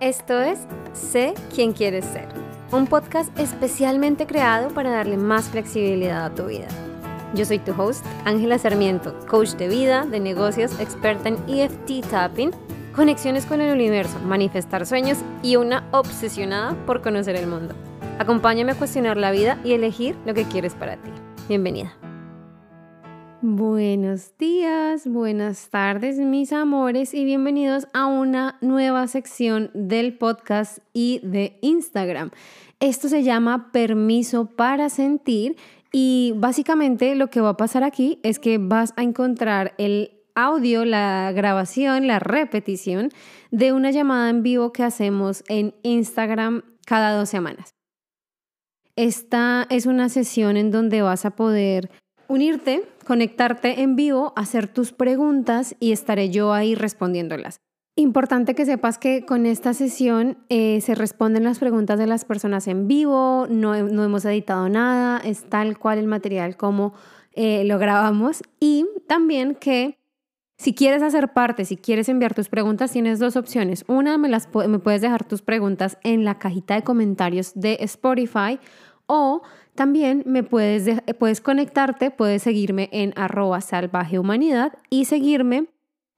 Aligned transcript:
Esto 0.00 0.40
es 0.40 0.60
Sé 0.92 1.34
quién 1.52 1.72
quieres 1.72 2.04
ser, 2.04 2.28
un 2.70 2.86
podcast 2.86 3.36
especialmente 3.36 4.26
creado 4.26 4.68
para 4.68 4.90
darle 4.90 5.16
más 5.16 5.48
flexibilidad 5.48 6.24
a 6.24 6.34
tu 6.34 6.46
vida. 6.46 6.68
Yo 7.34 7.44
soy 7.44 7.58
tu 7.58 7.72
host, 7.72 8.06
Ángela 8.24 8.58
Sarmiento, 8.58 9.18
coach 9.28 9.54
de 9.54 9.66
vida, 9.66 10.06
de 10.06 10.20
negocios, 10.20 10.78
experta 10.78 11.30
en 11.30 11.38
EFT 11.48 12.08
tapping, 12.08 12.52
conexiones 12.94 13.44
con 13.44 13.60
el 13.60 13.72
universo, 13.72 14.20
manifestar 14.20 14.86
sueños 14.86 15.18
y 15.42 15.56
una 15.56 15.84
obsesionada 15.90 16.76
por 16.86 17.02
conocer 17.02 17.34
el 17.34 17.48
mundo. 17.48 17.74
Acompáñame 18.20 18.72
a 18.72 18.78
cuestionar 18.78 19.16
la 19.16 19.32
vida 19.32 19.58
y 19.64 19.72
elegir 19.72 20.16
lo 20.24 20.32
que 20.32 20.44
quieres 20.44 20.74
para 20.74 20.96
ti. 20.96 21.10
Bienvenida. 21.48 21.92
Buenos 23.40 24.36
días, 24.36 25.06
buenas 25.06 25.70
tardes 25.70 26.18
mis 26.18 26.52
amores 26.52 27.14
y 27.14 27.24
bienvenidos 27.24 27.86
a 27.92 28.06
una 28.06 28.58
nueva 28.60 29.06
sección 29.06 29.70
del 29.74 30.18
podcast 30.18 30.78
y 30.92 31.20
de 31.22 31.56
Instagram. 31.62 32.32
Esto 32.80 33.08
se 33.08 33.22
llama 33.22 33.70
Permiso 33.70 34.46
para 34.46 34.88
Sentir 34.88 35.54
y 35.92 36.32
básicamente 36.34 37.14
lo 37.14 37.30
que 37.30 37.40
va 37.40 37.50
a 37.50 37.56
pasar 37.56 37.84
aquí 37.84 38.18
es 38.24 38.40
que 38.40 38.58
vas 38.58 38.92
a 38.96 39.04
encontrar 39.04 39.72
el 39.78 40.10
audio, 40.34 40.84
la 40.84 41.30
grabación, 41.30 42.08
la 42.08 42.18
repetición 42.18 43.10
de 43.52 43.72
una 43.72 43.92
llamada 43.92 44.30
en 44.30 44.42
vivo 44.42 44.72
que 44.72 44.82
hacemos 44.82 45.44
en 45.46 45.76
Instagram 45.84 46.62
cada 46.86 47.16
dos 47.16 47.28
semanas. 47.28 47.70
Esta 48.96 49.64
es 49.70 49.86
una 49.86 50.08
sesión 50.08 50.56
en 50.56 50.72
donde 50.72 51.02
vas 51.02 51.24
a 51.24 51.36
poder 51.36 51.88
unirte, 52.26 52.82
conectarte 53.08 53.80
en 53.80 53.96
vivo, 53.96 54.34
hacer 54.36 54.68
tus 54.68 54.92
preguntas 54.92 55.74
y 55.80 55.92
estaré 55.92 56.28
yo 56.28 56.52
ahí 56.52 56.74
respondiéndolas. 56.74 57.62
Importante 57.96 58.54
que 58.54 58.66
sepas 58.66 58.98
que 58.98 59.24
con 59.24 59.46
esta 59.46 59.72
sesión 59.72 60.36
eh, 60.50 60.82
se 60.82 60.94
responden 60.94 61.42
las 61.42 61.58
preguntas 61.58 61.98
de 61.98 62.06
las 62.06 62.26
personas 62.26 62.68
en 62.68 62.86
vivo, 62.86 63.46
no, 63.48 63.74
hemos 63.74 64.26
editado 64.26 64.68
nada, 64.68 65.22
es 65.24 65.44
tal 65.44 65.78
cual 65.78 65.96
el 65.98 66.06
material 66.06 66.58
como 66.58 66.92
eh, 67.32 67.64
lo 67.64 67.78
grabamos 67.78 68.42
y 68.60 68.84
también 69.06 69.54
que 69.54 69.96
si 70.58 70.74
quieres 70.74 71.02
hacer 71.02 71.32
parte, 71.32 71.64
si 71.64 71.78
quieres 71.78 72.10
enviar 72.10 72.34
tus 72.34 72.50
preguntas, 72.50 72.92
tienes 72.92 73.18
dos 73.18 73.36
opciones. 73.36 73.86
Una, 73.88 74.18
me, 74.18 74.28
las, 74.28 74.50
me 74.68 74.80
puedes 74.80 75.00
dejar 75.00 75.24
tus 75.24 75.40
preguntas 75.40 75.96
en 76.02 76.26
la 76.26 76.38
cajita 76.38 76.74
de 76.74 76.82
comentarios 76.82 77.52
de 77.54 77.78
Spotify 77.80 78.58
o 79.08 79.42
también 79.74 80.22
me 80.26 80.44
puedes, 80.44 81.02
puedes 81.18 81.40
conectarte, 81.40 82.12
puedes 82.12 82.42
seguirme 82.42 82.88
en 82.92 83.12
arroba 83.16 83.60
salvaje 83.60 84.18
humanidad 84.18 84.72
y 84.90 85.06
seguirme 85.06 85.66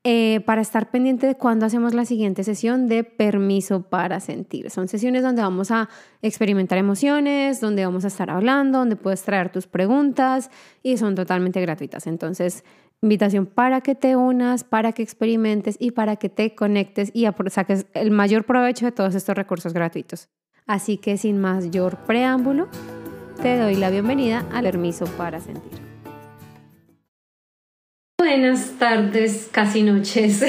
eh, 0.02 0.40
para 0.46 0.62
estar 0.62 0.90
pendiente 0.90 1.26
de 1.26 1.34
cuándo 1.34 1.66
hacemos 1.66 1.92
la 1.92 2.06
siguiente 2.06 2.42
sesión 2.42 2.88
de 2.88 3.04
permiso 3.04 3.82
para 3.82 4.18
sentir. 4.20 4.70
Son 4.70 4.88
sesiones 4.88 5.22
donde 5.22 5.42
vamos 5.42 5.70
a 5.70 5.90
experimentar 6.22 6.78
emociones, 6.78 7.60
donde 7.60 7.84
vamos 7.84 8.04
a 8.04 8.08
estar 8.08 8.30
hablando, 8.30 8.78
donde 8.78 8.96
puedes 8.96 9.22
traer 9.22 9.52
tus 9.52 9.66
preguntas 9.66 10.50
y 10.82 10.96
son 10.96 11.14
totalmente 11.14 11.60
gratuitas. 11.60 12.06
Entonces, 12.06 12.64
invitación 13.02 13.44
para 13.44 13.82
que 13.82 13.94
te 13.94 14.16
unas, 14.16 14.64
para 14.64 14.92
que 14.92 15.02
experimentes 15.02 15.76
y 15.78 15.90
para 15.90 16.16
que 16.16 16.30
te 16.30 16.54
conectes 16.54 17.10
y 17.12 17.26
saques 17.48 17.84
el 17.92 18.10
mayor 18.10 18.44
provecho 18.46 18.86
de 18.86 18.92
todos 18.92 19.14
estos 19.14 19.36
recursos 19.36 19.74
gratuitos. 19.74 20.30
Así 20.66 20.96
que 20.98 21.16
sin 21.16 21.40
mayor 21.40 21.96
preámbulo, 22.06 22.68
te 23.42 23.56
doy 23.56 23.74
la 23.74 23.90
bienvenida 23.90 24.46
al 24.52 24.66
Hermiso 24.66 25.06
para 25.16 25.40
Sentir. 25.40 25.80
Buenas 28.18 28.72
tardes, 28.78 29.48
casi 29.50 29.82
noches, 29.82 30.44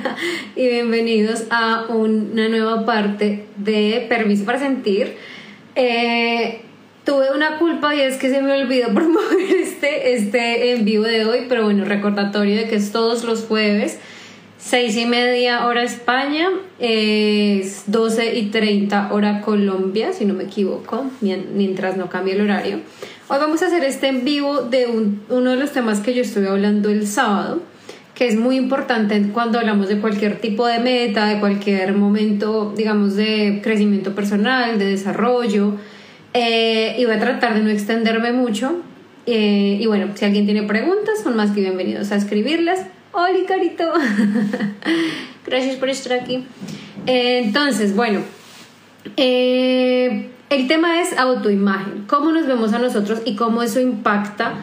y 0.56 0.68
bienvenidos 0.68 1.44
a 1.50 1.86
una 1.88 2.48
nueva 2.48 2.86
parte 2.86 3.46
de 3.56 4.06
Permiso 4.08 4.44
para 4.44 4.60
Sentir. 4.60 5.16
Eh, 5.74 6.60
tuve 7.04 7.32
una 7.34 7.58
culpa 7.58 7.94
y 7.94 8.00
es 8.00 8.16
que 8.18 8.30
se 8.30 8.40
me 8.40 8.52
olvidó 8.52 8.88
promover 8.94 9.50
este, 9.56 10.14
este 10.14 10.72
en 10.72 10.84
vivo 10.84 11.04
de 11.04 11.24
hoy, 11.24 11.46
pero 11.48 11.64
bueno, 11.64 11.84
recordatorio 11.84 12.56
de 12.56 12.68
que 12.68 12.76
es 12.76 12.92
todos 12.92 13.24
los 13.24 13.44
jueves 13.44 13.98
Seis 14.60 14.96
y 14.96 15.06
media 15.06 15.66
hora 15.66 15.84
España, 15.84 16.48
es 16.80 17.84
12 17.86 18.34
y 18.40 18.46
30 18.46 19.12
hora 19.12 19.40
Colombia, 19.40 20.12
si 20.12 20.24
no 20.24 20.34
me 20.34 20.44
equivoco, 20.44 21.06
mientras 21.20 21.96
no 21.96 22.10
cambie 22.10 22.34
el 22.34 22.40
horario. 22.40 22.80
Hoy 23.28 23.38
vamos 23.38 23.62
a 23.62 23.68
hacer 23.68 23.84
este 23.84 24.08
en 24.08 24.24
vivo 24.24 24.62
de 24.62 24.88
uno 25.28 25.50
de 25.50 25.56
los 25.56 25.70
temas 25.70 26.00
que 26.00 26.12
yo 26.12 26.22
estuve 26.22 26.48
hablando 26.48 26.90
el 26.90 27.06
sábado, 27.06 27.62
que 28.16 28.26
es 28.26 28.36
muy 28.36 28.56
importante 28.56 29.22
cuando 29.32 29.60
hablamos 29.60 29.88
de 29.88 30.00
cualquier 30.00 30.40
tipo 30.40 30.66
de 30.66 30.80
meta, 30.80 31.26
de 31.26 31.38
cualquier 31.38 31.92
momento, 31.92 32.74
digamos, 32.76 33.14
de 33.14 33.60
crecimiento 33.62 34.16
personal, 34.16 34.76
de 34.76 34.86
desarrollo. 34.86 35.74
Eh, 36.34 36.96
y 36.98 37.04
voy 37.04 37.14
a 37.14 37.20
tratar 37.20 37.54
de 37.54 37.60
no 37.60 37.70
extenderme 37.70 38.32
mucho. 38.32 38.82
Eh, 39.24 39.78
y 39.80 39.86
bueno, 39.86 40.08
si 40.16 40.24
alguien 40.24 40.46
tiene 40.46 40.64
preguntas, 40.64 41.20
son 41.22 41.36
más 41.36 41.52
que 41.52 41.60
bienvenidos 41.60 42.10
a 42.10 42.16
escribirlas. 42.16 42.80
Hola, 43.12 43.38
Carito. 43.46 43.90
Gracias 45.46 45.76
por 45.76 45.88
estar 45.88 46.12
aquí. 46.12 46.44
entonces, 47.06 47.96
bueno, 47.96 48.20
eh, 49.16 50.28
el 50.50 50.68
tema 50.68 51.00
es 51.00 51.16
autoimagen. 51.16 52.04
¿Cómo 52.06 52.32
nos 52.32 52.46
vemos 52.46 52.72
a 52.74 52.78
nosotros 52.78 53.20
y 53.24 53.34
cómo 53.34 53.62
eso 53.62 53.80
impacta? 53.80 54.56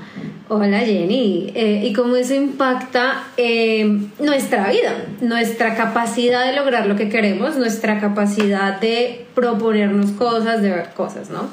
Hola 0.48 0.82
Jenny, 0.82 1.52
eh, 1.56 1.82
y 1.86 1.94
cómo 1.94 2.16
eso 2.16 2.36
impacta 2.36 3.30
eh, 3.36 4.00
nuestra 4.20 4.70
vida, 4.70 5.06
nuestra 5.22 5.76
capacidad 5.76 6.46
de 6.46 6.56
lograr 6.56 6.86
lo 6.86 6.96
que 6.96 7.10
queremos, 7.10 7.58
nuestra 7.58 8.00
capacidad 8.00 8.80
de 8.80 9.26
proponernos 9.34 10.12
cosas, 10.12 10.62
de 10.62 10.70
ver 10.70 10.90
cosas, 10.94 11.32
¿no? 11.32 11.50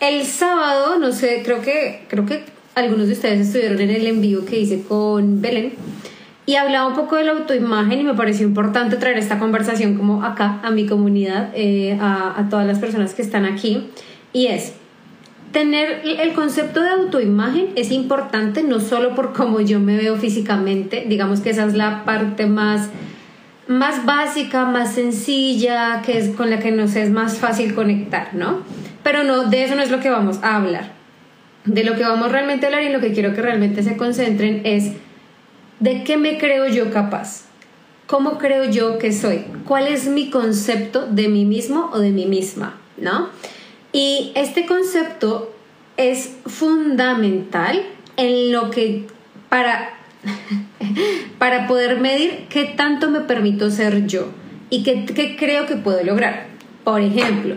El 0.00 0.24
sábado, 0.24 0.98
no 0.98 1.12
sé, 1.12 1.42
creo 1.44 1.60
que, 1.60 2.04
creo 2.08 2.24
que 2.24 2.44
algunos 2.74 3.08
de 3.08 3.12
ustedes 3.12 3.46
estuvieron 3.46 3.78
en 3.82 3.90
el 3.90 4.06
envío 4.06 4.46
que 4.46 4.58
hice 4.58 4.82
con 4.84 5.42
Belén 5.42 5.74
y 6.50 6.56
hablaba 6.56 6.88
un 6.88 6.94
poco 6.94 7.14
de 7.14 7.22
la 7.22 7.30
autoimagen 7.30 8.00
y 8.00 8.02
me 8.02 8.14
pareció 8.14 8.44
importante 8.44 8.96
traer 8.96 9.16
esta 9.16 9.38
conversación 9.38 9.94
como 9.94 10.24
acá 10.24 10.58
a 10.64 10.72
mi 10.72 10.84
comunidad, 10.84 11.50
eh, 11.54 11.96
a, 12.00 12.44
todas 12.50 12.66
las 12.66 12.80
personas 12.80 13.14
que 13.14 13.22
están 13.22 13.44
aquí. 13.44 13.88
Y 14.32 14.48
es, 14.48 14.72
tener 15.52 16.02
el 16.04 16.32
concepto 16.32 16.82
de 16.82 16.88
autoimagen 16.88 17.68
es 17.76 17.92
importante 17.92 18.64
no 18.64 18.80
solo 18.80 19.14
por 19.14 19.32
cómo 19.32 19.60
yo 19.60 19.78
me 19.78 19.96
veo 19.96 20.16
físicamente, 20.16 21.04
digamos 21.06 21.38
que 21.38 21.50
esa 21.50 21.66
es 21.66 21.74
la 21.74 22.04
parte 22.04 22.46
más 22.46 22.90
más 23.68 24.04
básica, 24.04 24.64
más 24.64 24.92
sencilla, 24.94 26.02
que 26.04 26.18
es 26.18 26.30
con 26.30 26.50
la 26.50 26.58
que 26.58 26.72
nos 26.72 26.96
es 26.96 27.10
más 27.10 27.38
fácil 27.38 27.76
conectar, 27.76 28.34
¿no? 28.34 28.62
Pero 29.04 29.22
no, 29.22 29.44
de 29.44 29.62
eso 29.62 29.76
no 29.76 29.82
es 29.82 29.92
lo 29.92 30.00
que 30.00 30.10
vamos 30.10 30.40
a 30.42 30.56
hablar. 30.56 30.90
De 31.64 31.84
lo 31.84 31.94
que 31.94 32.02
vamos 32.02 32.32
realmente 32.32 32.66
a 32.66 32.70
hablar 32.70 32.82
y 32.82 32.92
lo 32.92 32.98
que 32.98 33.12
quiero 33.12 33.36
que 33.36 33.40
realmente 33.40 33.84
se 33.84 33.96
concentren 33.96 34.62
es 34.64 34.94
¿De 35.80 36.04
qué 36.04 36.18
me 36.18 36.36
creo 36.36 36.68
yo 36.68 36.92
capaz? 36.92 37.46
¿Cómo 38.06 38.36
creo 38.36 38.70
yo 38.70 38.98
que 38.98 39.12
soy? 39.12 39.46
¿Cuál 39.66 39.86
es 39.86 40.06
mi 40.08 40.28
concepto 40.28 41.06
de 41.06 41.28
mí 41.28 41.46
mismo 41.46 41.88
o 41.94 41.98
de 41.98 42.10
mí 42.10 42.26
misma? 42.26 42.78
¿No? 42.98 43.30
Y 43.90 44.30
este 44.34 44.66
concepto 44.66 45.54
es 45.96 46.36
fundamental 46.44 47.82
en 48.18 48.52
lo 48.52 48.70
que 48.70 49.06
para, 49.48 49.94
para 51.38 51.66
poder 51.66 51.98
medir 51.98 52.46
qué 52.50 52.64
tanto 52.64 53.10
me 53.10 53.20
permito 53.20 53.70
ser 53.70 54.06
yo 54.06 54.28
y 54.68 54.82
qué, 54.82 55.36
creo 55.38 55.66
que 55.66 55.76
puedo 55.76 56.04
lograr. 56.04 56.48
Por 56.84 57.00
ejemplo, 57.00 57.56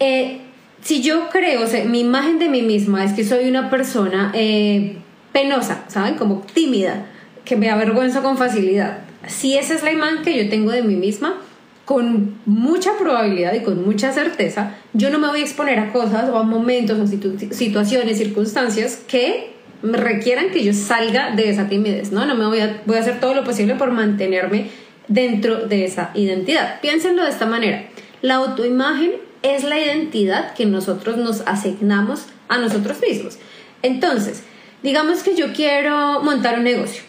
eh, 0.00 0.40
si 0.80 1.02
yo 1.02 1.28
creo, 1.30 1.62
o 1.62 1.66
sea, 1.68 1.84
mi 1.84 2.00
imagen 2.00 2.40
de 2.40 2.48
mí 2.48 2.62
misma 2.62 3.04
es 3.04 3.12
que 3.12 3.22
soy 3.22 3.48
una 3.48 3.70
persona 3.70 4.32
eh, 4.34 4.96
penosa, 5.32 5.84
¿saben? 5.86 6.16
Como 6.16 6.40
tímida 6.52 7.10
que 7.44 7.56
me 7.56 7.70
avergüenzo 7.70 8.22
con 8.22 8.36
facilidad. 8.38 8.98
Si 9.26 9.56
esa 9.56 9.74
es 9.74 9.82
la 9.82 9.92
imagen 9.92 10.22
que 10.22 10.44
yo 10.44 10.50
tengo 10.50 10.70
de 10.72 10.82
mí 10.82 10.96
misma, 10.96 11.40
con 11.84 12.38
mucha 12.46 12.96
probabilidad 12.98 13.54
y 13.54 13.60
con 13.60 13.84
mucha 13.84 14.12
certeza, 14.12 14.74
yo 14.94 15.10
no 15.10 15.18
me 15.18 15.28
voy 15.28 15.40
a 15.40 15.42
exponer 15.42 15.78
a 15.78 15.92
cosas 15.92 16.30
o 16.30 16.38
a 16.38 16.42
momentos 16.42 16.98
o 16.98 17.06
situaciones, 17.54 18.18
circunstancias 18.18 19.02
que 19.06 19.52
requieran 19.82 20.50
que 20.50 20.64
yo 20.64 20.72
salga 20.72 21.32
de 21.32 21.50
esa 21.50 21.68
timidez, 21.68 22.10
¿no? 22.10 22.24
No 22.24 22.34
me 22.34 22.46
voy 22.46 22.60
a, 22.60 22.82
voy 22.86 22.96
a 22.96 23.00
hacer 23.00 23.20
todo 23.20 23.34
lo 23.34 23.44
posible 23.44 23.74
por 23.74 23.90
mantenerme 23.90 24.70
dentro 25.08 25.66
de 25.66 25.84
esa 25.84 26.10
identidad. 26.14 26.80
Piénsenlo 26.80 27.22
de 27.22 27.30
esta 27.30 27.44
manera. 27.44 27.84
La 28.22 28.36
autoimagen 28.36 29.12
es 29.42 29.62
la 29.64 29.78
identidad 29.78 30.54
que 30.54 30.64
nosotros 30.64 31.18
nos 31.18 31.42
asignamos 31.42 32.24
a 32.48 32.56
nosotros 32.56 32.98
mismos. 33.06 33.38
Entonces, 33.82 34.42
digamos 34.82 35.22
que 35.22 35.36
yo 35.36 35.52
quiero 35.52 36.22
montar 36.22 36.56
un 36.58 36.64
negocio 36.64 37.02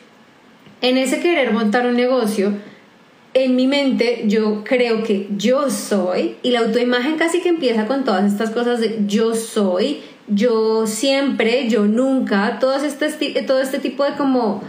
en 0.86 0.98
ese 0.98 1.20
querer 1.20 1.52
montar 1.52 1.88
un 1.88 1.96
negocio, 1.96 2.54
en 3.34 3.56
mi 3.56 3.66
mente 3.66 4.26
yo 4.28 4.64
creo 4.64 5.04
que 5.04 5.28
yo 5.36 5.72
soy, 5.72 6.36
y 6.44 6.52
la 6.52 6.60
autoimagen 6.60 7.16
casi 7.16 7.42
que 7.42 7.50
empieza 7.50 7.88
con 7.88 8.04
todas 8.04 8.32
estas 8.32 8.52
cosas 8.52 8.80
de 8.80 9.00
yo 9.08 9.34
soy, 9.34 10.02
yo 10.28 10.86
siempre, 10.86 11.68
yo 11.70 11.86
nunca, 11.86 12.60
todo 12.60 12.76
este, 12.76 13.42
todo 13.42 13.62
este 13.62 13.80
tipo 13.80 14.04
de 14.04 14.14
como 14.14 14.64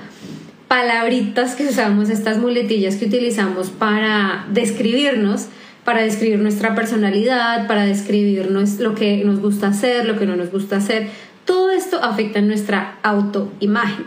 palabritas 0.69 1.55
que 1.55 1.67
usamos, 1.67 2.09
estas 2.09 2.39
muletillas 2.39 2.97
que 2.97 3.05
utilizamos 3.05 3.69
para 3.69 4.47
describirnos, 4.51 5.49
para 5.85 6.01
describir 6.03 6.39
nuestra 6.39 6.75
personalidad, 6.75 7.69
para 7.69 7.85
describir 7.85 8.51
lo 8.51 8.95
que 8.95 9.23
nos 9.23 9.41
gusta 9.41 9.69
hacer, 9.69 10.07
lo 10.07 10.19
que 10.19 10.25
no 10.25 10.35
nos 10.35 10.51
gusta 10.51 10.79
hacer. 10.79 11.09
Todo 11.45 11.71
esto 11.71 12.03
afecta 12.03 12.41
nuestra 12.41 12.99
autoimagen. 13.03 14.07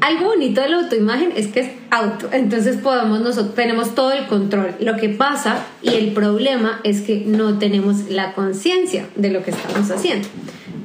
Algo 0.00 0.26
bonito 0.26 0.60
de 0.60 0.68
la 0.68 0.76
autoimagen 0.76 1.32
es 1.34 1.48
que 1.48 1.60
es 1.60 1.70
auto, 1.90 2.28
entonces 2.32 2.76
podemos 2.76 3.20
nosotros 3.20 3.54
tenemos 3.54 3.94
todo 3.94 4.12
el 4.12 4.26
control. 4.26 4.74
Lo 4.80 4.96
que 4.96 5.08
pasa 5.08 5.66
y 5.82 5.90
el 5.94 6.12
problema 6.12 6.80
es 6.84 7.00
que 7.00 7.24
no 7.26 7.58
tenemos 7.58 8.08
la 8.08 8.32
conciencia 8.32 9.06
de 9.16 9.30
lo 9.30 9.42
que 9.42 9.50
estamos 9.50 9.90
haciendo. 9.90 10.28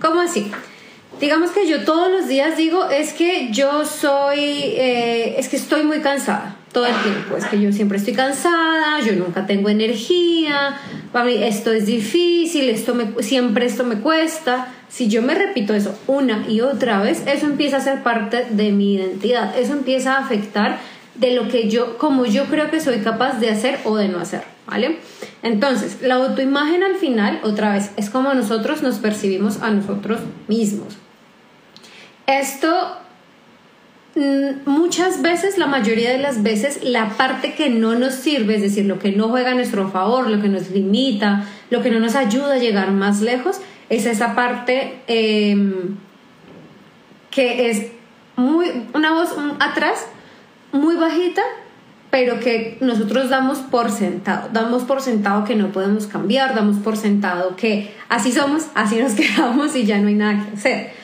¿Cómo 0.02 0.20
así? 0.20 0.52
Digamos 1.20 1.52
que 1.52 1.68
yo 1.68 1.84
todos 1.84 2.12
los 2.12 2.28
días 2.28 2.58
digo 2.58 2.90
es 2.90 3.14
que 3.14 3.50
yo 3.52 3.86
soy, 3.86 4.40
eh, 4.40 5.36
es 5.38 5.48
que 5.48 5.58
estoy 5.58 5.84
muy 5.84 6.00
cansada 6.00 6.58
todo 6.74 6.88
el 6.88 6.96
tiempo. 7.04 7.38
Es 7.38 7.46
que 7.46 7.62
yo 7.62 7.72
siempre 7.72 7.98
estoy 7.98 8.14
cansada, 8.14 9.00
yo 9.06 9.14
nunca 9.14 9.46
tengo 9.46 9.70
energía, 9.70 10.78
esto 11.40 11.72
es 11.72 11.86
difícil, 11.86 12.70
esto 12.70 12.96
siempre 13.20 13.66
esto 13.66 13.86
me 13.86 14.00
cuesta. 14.00 14.68
Si 14.90 15.08
yo 15.08 15.22
me 15.22 15.36
repito 15.36 15.74
eso 15.74 15.98
una 16.08 16.46
y 16.50 16.62
otra 16.62 17.00
vez, 17.02 17.24
eso 17.26 17.46
empieza 17.46 17.78
a 17.78 17.82
ser 17.82 18.04
parte 18.04 18.46
de 18.50 18.72
mi 18.72 18.96
identidad, 18.96 19.58
eso 19.58 19.74
empieza 19.74 20.16
a 20.16 20.20
afectar 20.20 20.80
de 21.16 21.36
lo 21.36 21.48
que 21.48 21.70
yo, 21.70 21.98
como 21.98 22.26
yo 22.26 22.46
creo 22.46 22.70
que 22.72 22.80
soy 22.80 23.00
capaz 23.00 23.40
de 23.40 23.50
hacer 23.50 23.80
o 23.86 23.96
de 23.96 24.10
no 24.10 24.20
hacer, 24.20 24.44
¿vale? 24.66 24.98
Entonces, 25.44 26.00
la 26.02 26.16
autoimagen 26.16 26.84
al 26.84 26.96
final, 26.96 27.40
otra 27.44 27.74
vez, 27.74 27.92
es 27.98 28.10
como 28.10 28.34
nosotros 28.34 28.82
nos 28.82 28.98
percibimos 28.98 29.62
a 29.62 29.70
nosotros 29.70 30.22
mismos. 30.48 30.96
Esto 32.26 32.98
muchas 34.66 35.22
veces, 35.22 35.58
la 35.58 35.66
mayoría 35.66 36.12
de 36.12 36.20
las 36.20 36.44
veces, 36.44 36.84
la 36.84 37.10
parte 37.18 37.54
que 37.56 37.70
no 37.70 37.96
nos 37.96 38.14
sirve, 38.14 38.56
es 38.56 38.62
decir, 38.62 38.86
lo 38.86 39.00
que 39.00 39.12
no 39.12 39.30
juega 39.30 39.52
a 39.52 39.56
nuestro 39.56 39.90
favor, 39.90 40.30
lo 40.30 40.42
que 40.42 40.50
nos 40.50 40.70
limita, 40.70 41.46
lo 41.70 41.82
que 41.82 41.90
no 41.90 42.00
nos 42.00 42.16
ayuda 42.16 42.54
a 42.54 42.58
llegar 42.58 42.92
más 42.92 43.22
lejos, 43.22 43.60
es 43.90 44.06
esa 44.06 44.36
parte 44.36 45.02
em, 45.08 45.98
que 47.32 47.70
es 47.70 47.88
muy, 48.36 48.68
una 48.94 49.14
voz 49.14 49.36
atrás, 49.60 50.06
muy 50.72 50.96
bajita, 50.96 51.42
pero 52.12 52.40
que 52.40 52.78
nosotros 52.82 53.30
damos 53.30 53.58
por 53.60 53.90
sentado, 53.90 54.50
damos 54.54 54.84
por 54.84 55.02
sentado 55.02 55.44
que 55.44 55.56
no 55.56 55.72
podemos 55.72 56.06
cambiar, 56.06 56.54
damos 56.54 56.78
por 56.78 56.96
sentado 56.96 57.56
que 57.56 57.92
así 58.10 58.32
somos, 58.32 58.68
así 58.76 58.98
nos 58.98 59.14
quedamos 59.16 59.76
y 59.76 59.86
ya 59.86 59.98
no 59.98 60.10
hay 60.10 60.16
nada 60.16 60.46
que 60.46 60.56
hacer. 60.56 61.03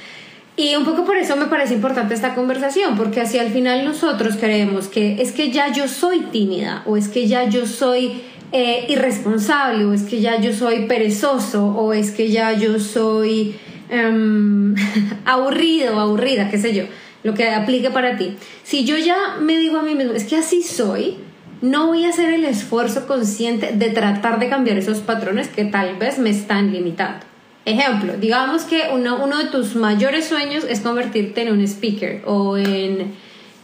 Y 0.59 0.75
un 0.75 0.83
poco 0.83 1.05
por 1.05 1.15
eso 1.15 1.37
me 1.37 1.45
parece 1.45 1.75
importante 1.75 2.13
esta 2.13 2.35
conversación, 2.35 2.97
porque 2.97 3.21
así 3.21 3.39
al 3.39 3.49
final 3.49 3.85
nosotros 3.85 4.35
creemos 4.37 4.89
que 4.89 5.21
es 5.21 5.31
que 5.31 5.51
ya 5.51 5.71
yo 5.71 5.87
soy 5.87 6.19
tímida, 6.33 6.83
o 6.85 6.97
es 6.97 7.07
que 7.07 7.29
ya 7.29 7.45
yo 7.45 7.65
soy 7.65 8.23
eh, 8.51 8.85
irresponsable, 8.89 9.85
o 9.85 9.93
es 9.93 10.03
que 10.03 10.19
ya 10.19 10.37
yo 10.41 10.51
soy 10.51 10.85
perezoso, 10.85 11.65
o 11.65 11.93
es 11.93 12.11
que 12.11 12.29
ya 12.29 12.51
yo 12.51 12.77
soy 12.77 13.55
um, 13.89 14.75
aburrido 15.25 15.97
aburrida, 15.97 16.49
qué 16.49 16.57
sé 16.57 16.73
yo, 16.73 16.83
lo 17.23 17.33
que 17.33 17.51
aplique 17.51 17.89
para 17.89 18.17
ti. 18.17 18.35
Si 18.63 18.83
yo 18.83 18.97
ya 18.97 19.37
me 19.39 19.57
digo 19.57 19.77
a 19.77 19.81
mí 19.81 19.95
mismo, 19.95 20.11
es 20.11 20.25
que 20.25 20.35
así 20.35 20.61
soy, 20.61 21.15
no 21.61 21.87
voy 21.87 22.03
a 22.03 22.09
hacer 22.09 22.33
el 22.33 22.43
esfuerzo 22.43 23.07
consciente 23.07 23.71
de 23.71 23.91
tratar 23.91 24.39
de 24.39 24.49
cambiar 24.49 24.77
esos 24.77 24.97
patrones 24.97 25.47
que 25.47 25.63
tal 25.63 25.95
vez 25.95 26.19
me 26.19 26.31
están 26.31 26.73
limitando. 26.73 27.28
Ejemplo, 27.69 28.13
digamos 28.19 28.63
que 28.63 28.89
uno, 28.91 29.23
uno 29.23 29.37
de 29.37 29.45
tus 29.45 29.75
mayores 29.75 30.25
sueños 30.25 30.65
es 30.67 30.79
convertirte 30.79 31.43
en 31.43 31.51
un 31.51 31.61
speaker 31.61 32.23
o 32.25 32.57
en, 32.57 33.13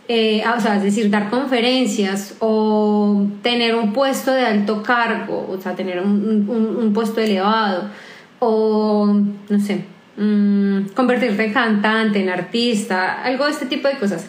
eh, 0.08 0.44
o 0.56 0.62
sea, 0.62 0.76
es 0.76 0.84
decir, 0.84 1.10
dar 1.10 1.32
conferencias 1.32 2.36
o 2.38 3.26
tener 3.42 3.74
un 3.74 3.94
puesto 3.94 4.32
de 4.32 4.46
alto 4.46 4.84
cargo, 4.84 5.48
o 5.50 5.60
sea, 5.60 5.74
tener 5.74 6.00
un, 6.02 6.48
un, 6.48 6.94
puesto 6.94 7.20
elevado 7.20 7.90
o, 8.38 9.08
no 9.50 9.60
sé, 9.60 9.86
mm, 10.18 10.90
convertirte 10.94 11.46
en 11.46 11.54
cantante, 11.54 12.22
en 12.22 12.30
artista, 12.30 13.24
algo 13.24 13.46
de 13.46 13.52
este 13.54 13.66
tipo 13.66 13.88
de 13.88 13.98
cosas. 13.98 14.28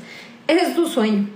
Ese 0.49 0.69
es 0.69 0.75
tu 0.75 0.87
sueño. 0.87 1.29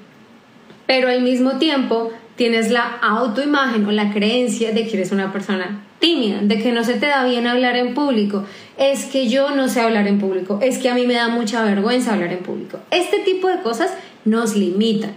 Pero 0.86 1.10
al 1.10 1.20
mismo 1.20 1.58
tiempo 1.58 2.10
tienes 2.36 2.70
la 2.70 2.96
autoimagen 3.02 3.84
o 3.84 3.90
la 3.90 4.14
creencia 4.14 4.72
de 4.72 4.86
que 4.86 4.96
eres 4.96 5.12
una 5.12 5.30
persona 5.30 5.84
tímida, 6.00 6.40
de 6.42 6.60
que 6.60 6.72
no 6.72 6.82
se 6.82 6.94
te 6.94 7.06
da 7.06 7.24
bien 7.24 7.46
hablar 7.46 7.76
en 7.76 7.94
público, 7.94 8.44
es 8.76 9.04
que 9.04 9.28
yo 9.28 9.50
no 9.50 9.68
sé 9.68 9.80
hablar 9.80 10.08
en 10.08 10.18
público, 10.18 10.58
es 10.62 10.78
que 10.78 10.88
a 10.88 10.94
mí 10.94 11.06
me 11.06 11.14
da 11.14 11.28
mucha 11.28 11.62
vergüenza 11.62 12.14
hablar 12.14 12.32
en 12.32 12.40
público. 12.40 12.78
Este 12.90 13.20
tipo 13.20 13.48
de 13.48 13.60
cosas 13.60 13.92
nos 14.24 14.56
limitan. 14.56 15.12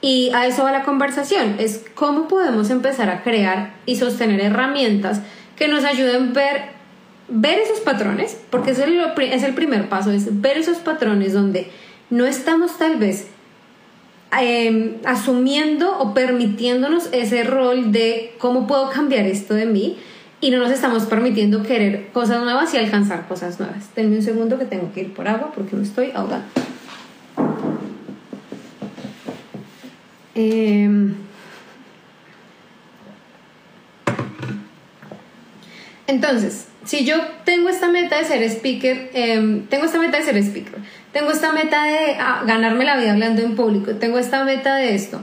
Y 0.00 0.30
a 0.34 0.46
eso 0.46 0.64
va 0.64 0.72
la 0.72 0.82
conversación, 0.82 1.56
es 1.58 1.84
cómo 1.94 2.28
podemos 2.28 2.70
empezar 2.70 3.08
a 3.08 3.22
crear 3.22 3.74
y 3.86 3.96
sostener 3.96 4.40
herramientas 4.40 5.20
que 5.56 5.68
nos 5.68 5.84
ayuden 5.84 6.30
a 6.30 6.32
ver, 6.32 6.62
ver 7.28 7.58
esos 7.58 7.80
patrones, 7.80 8.38
porque 8.50 8.72
eso 8.72 8.84
es 8.84 9.42
el 9.42 9.54
primer 9.54 9.88
paso, 9.88 10.10
es 10.10 10.40
ver 10.40 10.58
esos 10.58 10.78
patrones 10.78 11.32
donde 11.32 11.70
no 12.10 12.26
estamos 12.26 12.76
tal 12.76 12.96
vez 12.96 13.28
Em, 14.40 14.96
asumiendo 15.04 15.96
o 16.00 16.12
permitiéndonos 16.12 17.08
ese 17.12 17.44
rol 17.44 17.92
de 17.92 18.34
cómo 18.38 18.66
puedo 18.66 18.90
cambiar 18.90 19.26
esto 19.26 19.54
de 19.54 19.64
mí 19.64 19.96
y 20.44 20.50
no 20.50 20.58
nos 20.58 20.70
estamos 20.70 21.04
permitiendo 21.04 21.62
querer 21.62 22.08
cosas 22.12 22.42
nuevas 22.42 22.74
y 22.74 22.76
alcanzar 22.76 23.26
cosas 23.26 23.58
nuevas. 23.58 23.94
Denme 23.96 24.16
un 24.16 24.22
segundo 24.22 24.58
que 24.58 24.66
tengo 24.66 24.92
que 24.92 25.00
ir 25.00 25.14
por 25.14 25.26
agua 25.26 25.50
porque 25.54 25.74
me 25.74 25.82
estoy 25.82 26.10
ahogando. 26.14 26.44
Em, 30.34 31.14
entonces, 36.06 36.66
si 36.84 37.06
yo 37.06 37.16
tengo 37.46 37.70
esta 37.70 37.88
meta 37.88 38.18
de 38.18 38.24
ser 38.24 38.42
speaker, 38.50 39.12
em, 39.14 39.62
tengo 39.68 39.86
esta 39.86 39.98
meta 39.98 40.18
de 40.18 40.24
ser 40.24 40.36
speaker, 40.42 40.78
tengo 41.14 41.30
esta 41.30 41.52
meta 41.52 41.84
de 41.84 42.18
ganarme 42.46 42.84
la 42.84 42.98
vida 42.98 43.12
hablando 43.12 43.40
en 43.40 43.56
público, 43.56 43.94
tengo 43.94 44.18
esta 44.18 44.44
meta 44.44 44.76
de 44.76 44.94
esto. 44.94 45.22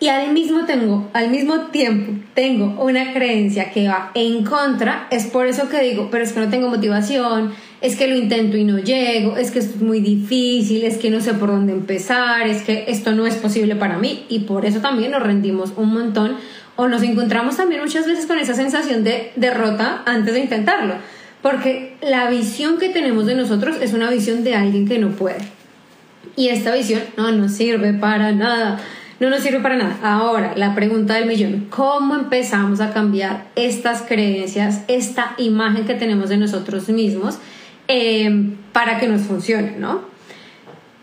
Y 0.00 0.08
al 0.08 0.32
mismo, 0.32 0.64
tengo, 0.64 1.10
al 1.12 1.28
mismo 1.30 1.66
tiempo 1.66 2.12
tengo 2.32 2.82
una 2.82 3.12
creencia 3.12 3.70
que 3.70 3.86
va 3.86 4.10
en 4.14 4.44
contra, 4.44 5.06
es 5.10 5.26
por 5.26 5.46
eso 5.46 5.68
que 5.68 5.82
digo, 5.82 6.08
pero 6.10 6.24
es 6.24 6.32
que 6.32 6.40
no 6.40 6.48
tengo 6.48 6.70
motivación, 6.70 7.52
es 7.82 7.96
que 7.96 8.08
lo 8.08 8.16
intento 8.16 8.56
y 8.56 8.64
no 8.64 8.78
llego, 8.78 9.36
es 9.36 9.50
que 9.50 9.58
es 9.58 9.76
muy 9.76 10.00
difícil, 10.00 10.84
es 10.84 10.96
que 10.96 11.10
no 11.10 11.20
sé 11.20 11.34
por 11.34 11.50
dónde 11.50 11.74
empezar, 11.74 12.46
es 12.46 12.62
que 12.62 12.86
esto 12.88 13.12
no 13.12 13.26
es 13.26 13.34
posible 13.34 13.76
para 13.76 13.98
mí 13.98 14.24
y 14.30 14.40
por 14.40 14.64
eso 14.64 14.80
también 14.80 15.10
nos 15.10 15.22
rendimos 15.22 15.74
un 15.76 15.92
montón 15.92 16.36
o 16.76 16.88
nos 16.88 17.02
encontramos 17.02 17.58
también 17.58 17.82
muchas 17.82 18.06
veces 18.06 18.24
con 18.24 18.38
esa 18.38 18.54
sensación 18.54 19.04
de 19.04 19.32
derrota 19.36 20.02
antes 20.06 20.32
de 20.32 20.40
intentarlo. 20.40 20.94
Porque 21.42 21.96
la 22.00 22.30
visión 22.30 22.78
que 22.78 22.88
tenemos 22.88 23.26
de 23.26 23.34
nosotros 23.34 23.76
es 23.82 23.92
una 23.92 24.10
visión 24.10 24.44
de 24.44 24.54
alguien 24.54 24.88
que 24.88 24.98
no 24.98 25.10
puede. 25.10 25.40
Y 26.36 26.48
esta 26.48 26.74
visión 26.74 27.02
no 27.18 27.32
nos 27.32 27.52
sirve 27.52 27.92
para 27.92 28.32
nada. 28.32 28.80
No 29.20 29.28
nos 29.28 29.42
sirve 29.42 29.60
para 29.60 29.76
nada. 29.76 29.98
Ahora, 30.02 30.54
la 30.56 30.74
pregunta 30.74 31.14
del 31.14 31.26
millón, 31.26 31.66
¿cómo 31.68 32.14
empezamos 32.14 32.80
a 32.80 32.92
cambiar 32.92 33.48
estas 33.54 34.02
creencias, 34.02 34.82
esta 34.88 35.34
imagen 35.36 35.84
que 35.84 35.94
tenemos 35.94 36.30
de 36.30 36.38
nosotros 36.38 36.88
mismos 36.88 37.38
em, 37.86 38.56
para 38.72 38.98
que 38.98 39.06
nos 39.06 39.22
funcione, 39.22 39.76
¿no? 39.78 40.00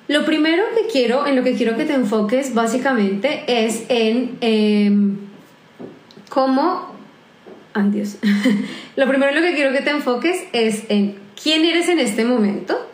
Lo 0.08 0.26
primero 0.26 0.64
que 0.76 0.92
quiero, 0.92 1.28
en 1.28 1.36
lo 1.36 1.44
que 1.44 1.54
quiero 1.54 1.78
que 1.78 1.86
te 1.86 1.94
enfoques 1.94 2.54
básicamente 2.56 3.44
es 3.48 3.84
en 3.90 4.38
em, 4.42 5.18
cómo 6.30 6.98
Ay, 7.78 8.04
lo 8.96 9.08
primero 9.08 9.32
en 9.32 9.36
lo 9.36 9.42
que 9.48 9.54
quiero 9.54 9.72
que 9.72 9.82
te 9.82 9.92
enfoques 9.92 10.44
es 10.52 10.86
en 10.90 11.16
quién 11.42 11.64
eres 11.64 11.88
en 11.90 12.00
este 12.00 12.26
momento 12.26 12.87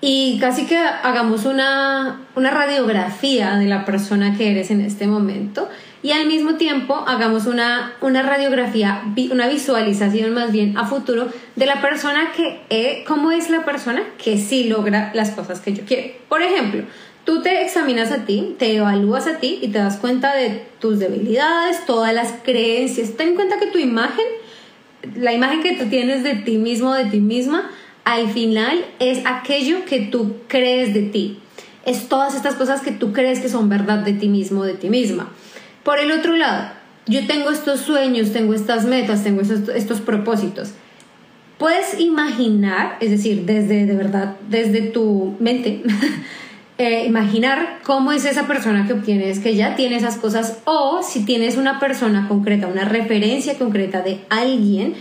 y 0.00 0.38
casi 0.40 0.66
que 0.66 0.76
hagamos 0.78 1.44
una, 1.44 2.20
una 2.34 2.50
radiografía 2.50 3.56
de 3.56 3.66
la 3.66 3.84
persona 3.84 4.36
que 4.36 4.50
eres 4.50 4.70
en 4.70 4.80
este 4.80 5.06
momento 5.06 5.68
y 6.02 6.12
al 6.12 6.26
mismo 6.26 6.54
tiempo 6.54 7.04
hagamos 7.06 7.46
una, 7.46 7.94
una 8.00 8.22
radiografía, 8.22 9.02
una 9.32 9.48
visualización 9.48 10.34
más 10.34 10.52
bien 10.52 10.76
a 10.76 10.86
futuro 10.86 11.28
de 11.56 11.66
la 11.66 11.80
persona 11.80 12.32
que, 12.36 12.60
eh, 12.70 13.04
cómo 13.06 13.32
es 13.32 13.50
la 13.50 13.64
persona 13.64 14.02
que 14.22 14.38
sí 14.38 14.64
logra 14.64 15.10
las 15.14 15.30
cosas 15.30 15.60
que 15.60 15.72
yo 15.72 15.84
quiero. 15.84 16.12
Por 16.28 16.42
ejemplo, 16.42 16.84
Tú 17.26 17.42
te 17.42 17.60
examinas 17.60 18.12
a 18.12 18.24
ti, 18.24 18.54
te 18.56 18.76
evalúas 18.76 19.26
a 19.26 19.38
ti 19.38 19.58
y 19.60 19.66
te 19.66 19.78
das 19.78 19.96
cuenta 19.96 20.32
de 20.32 20.62
tus 20.78 21.00
debilidades, 21.00 21.84
todas 21.84 22.14
las 22.14 22.32
creencias. 22.44 23.16
Ten 23.16 23.30
en 23.30 23.34
cuenta 23.34 23.58
que 23.58 23.66
tu 23.66 23.78
imagen, 23.78 24.24
la 25.16 25.32
imagen 25.32 25.60
que 25.60 25.72
tú 25.72 25.86
tienes 25.86 26.22
de 26.22 26.36
ti 26.36 26.56
mismo, 26.56 26.94
de 26.94 27.06
ti 27.06 27.18
misma, 27.18 27.68
al 28.06 28.28
final 28.28 28.84
es 29.00 29.26
aquello 29.26 29.84
que 29.84 29.98
tú 29.98 30.36
crees 30.46 30.94
de 30.94 31.02
ti. 31.02 31.40
Es 31.84 32.08
todas 32.08 32.36
estas 32.36 32.54
cosas 32.54 32.80
que 32.80 32.92
tú 32.92 33.12
crees 33.12 33.40
que 33.40 33.48
son 33.48 33.68
verdad 33.68 33.98
de 33.98 34.12
ti 34.12 34.28
mismo, 34.28 34.62
de 34.62 34.74
ti 34.74 34.88
misma. 34.88 35.32
Por 35.82 35.98
el 35.98 36.12
otro 36.12 36.36
lado, 36.36 36.70
yo 37.06 37.26
tengo 37.26 37.50
estos 37.50 37.80
sueños, 37.80 38.32
tengo 38.32 38.54
estas 38.54 38.84
metas, 38.84 39.24
tengo 39.24 39.42
estos, 39.42 40.00
propósitos. 40.00 40.70
Puedes 41.58 41.98
imaginar, 41.98 42.96
es 43.00 43.10
decir, 43.10 43.44
desde 43.44 43.86
de 43.86 43.96
verdad, 43.96 44.36
desde 44.48 44.82
tu 44.82 45.34
mente, 45.40 45.82
eh, 46.78 47.06
imaginar 47.06 47.80
cómo 47.82 48.12
es 48.12 48.24
esa 48.24 48.46
persona 48.46 48.86
que 48.86 48.92
obtienes 48.92 49.40
que 49.40 49.56
ya 49.56 49.74
tiene 49.74 49.96
esas 49.96 50.16
cosas 50.16 50.58
o 50.64 51.02
si 51.02 51.24
tienes 51.24 51.56
una 51.56 51.80
persona 51.80 52.28
concreta, 52.28 52.68
una 52.68 52.84
referencia 52.84 53.58
concreta 53.58 54.02
de 54.02 54.20
alguien 54.28 54.94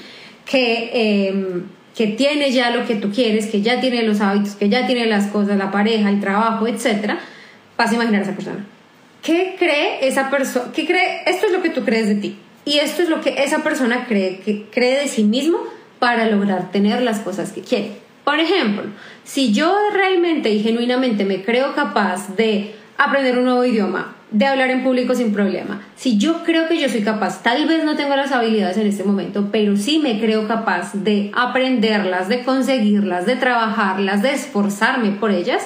que, 0.45 1.27
em, 1.29 1.65
que 1.95 2.07
tiene 2.07 2.51
ya 2.51 2.71
lo 2.71 2.85
que 2.85 2.95
tú 2.95 3.11
quieres, 3.11 3.47
que 3.47 3.61
ya 3.61 3.79
tiene 3.79 4.03
los 4.03 4.19
hábitos, 4.21 4.55
que 4.55 4.69
ya 4.69 4.85
tiene 4.85 5.05
las 5.05 5.27
cosas, 5.27 5.57
la 5.57 5.71
pareja, 5.71 6.09
el 6.09 6.19
trabajo, 6.19 6.67
etc., 6.67 7.13
vas 7.77 7.91
a 7.91 7.95
imaginar 7.95 8.21
a 8.21 8.23
esa 8.23 8.35
persona. 8.35 8.65
¿Qué 9.21 9.55
cree 9.57 10.05
esa 10.07 10.29
persona? 10.29 10.71
¿Qué 10.73 10.85
cree? 10.85 11.23
Esto 11.25 11.47
es 11.47 11.51
lo 11.51 11.61
que 11.61 11.69
tú 11.69 11.83
crees 11.83 12.07
de 12.07 12.15
ti. 12.15 12.37
Y 12.65 12.79
esto 12.79 13.01
es 13.01 13.09
lo 13.09 13.21
que 13.21 13.43
esa 13.43 13.63
persona 13.63 14.05
cree, 14.07 14.39
que 14.39 14.65
cree 14.71 14.99
de 14.99 15.07
sí 15.07 15.23
mismo 15.23 15.59
para 15.99 16.27
lograr 16.29 16.71
tener 16.71 17.01
las 17.01 17.19
cosas 17.19 17.51
que 17.51 17.61
quiere. 17.61 17.91
Por 18.23 18.39
ejemplo, 18.39 18.83
si 19.23 19.53
yo 19.53 19.75
realmente 19.93 20.49
y 20.49 20.61
genuinamente 20.63 21.25
me 21.25 21.43
creo 21.43 21.75
capaz 21.75 22.35
de 22.35 22.75
aprender 22.97 23.37
un 23.37 23.45
nuevo 23.45 23.63
idioma, 23.63 24.14
de 24.31 24.45
hablar 24.45 24.69
en 24.71 24.83
público 24.83 25.13
sin 25.13 25.33
problema, 25.33 25.81
si 25.95 26.17
yo 26.17 26.43
creo 26.43 26.67
que 26.67 26.79
yo 26.79 26.89
soy 26.89 27.01
capaz, 27.01 27.43
tal 27.43 27.67
vez 27.67 27.83
no 27.83 27.95
tengo 27.95 28.15
las 28.15 28.31
habilidades 28.31 28.77
en 28.77 28.87
este 28.87 29.03
momento, 29.03 29.49
pero 29.51 29.77
sí 29.77 29.99
me 29.99 30.19
creo 30.19 30.47
capaz 30.47 30.93
de 30.93 31.31
aprenderlas, 31.33 32.27
de 32.27 32.43
conseguirlas, 32.43 33.25
de 33.25 33.35
trabajarlas, 33.35 34.21
de 34.21 34.33
esforzarme 34.33 35.11
por 35.11 35.31
ellas, 35.31 35.63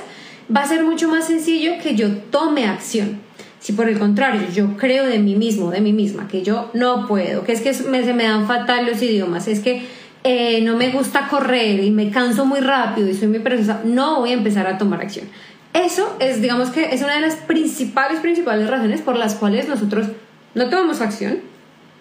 va 0.56 0.62
a 0.62 0.68
ser 0.68 0.84
mucho 0.84 1.08
más 1.08 1.28
sencillo 1.28 1.74
que 1.82 1.96
yo 1.96 2.10
tome 2.32 2.66
acción. 2.66 3.20
Si 3.60 3.74
por 3.74 3.89
el 3.89 4.00
contrario 4.00 4.42
yo 4.54 4.78
creo 4.78 5.06
de 5.06 5.20
mí 5.20 5.36
mismo, 5.36 5.72
de 5.72 5.82
mí 5.82 5.94
misma, 5.94 6.28
que 6.28 6.44
yo 6.44 6.70
no 6.74 7.08
puedo, 7.08 7.44
que 7.44 7.51
es 7.54 7.62
que 7.62 7.74
me, 7.89 8.04
se 8.04 8.13
me 8.13 8.24
dan 8.24 8.48
fatal 8.48 8.86
los 8.86 9.01
idiomas, 9.01 9.48
es 9.48 9.60
que 9.60 9.84
eh, 10.24 10.62
no 10.62 10.75
me 10.75 10.89
gusta 10.92 11.28
correr 11.30 11.82
y 11.82 11.92
me 11.92 12.10
canso 12.10 12.46
muy 12.46 12.60
rápido 12.60 13.10
y 13.10 13.13
soy 13.13 13.30
muy 13.30 13.39
perezosa, 13.39 13.82
no 13.86 14.20
voy 14.20 14.32
a 14.32 14.34
empezar 14.34 14.68
a 14.68 14.78
tomar 14.78 15.01
acción. 15.01 15.28
Eso 15.73 16.15
es, 16.19 16.41
digamos 16.41 16.71
que 16.71 16.93
es 16.93 17.01
una 17.01 17.15
de 17.15 17.21
las 17.21 17.35
principales, 17.35 18.19
principales 18.19 18.69
razones 18.69 19.01
por 19.01 19.15
las 19.15 19.35
cuales 19.35 19.67
nosotros 19.67 20.07
no 20.55 20.69
tomamos 20.69 21.01
acción, 21.01 21.39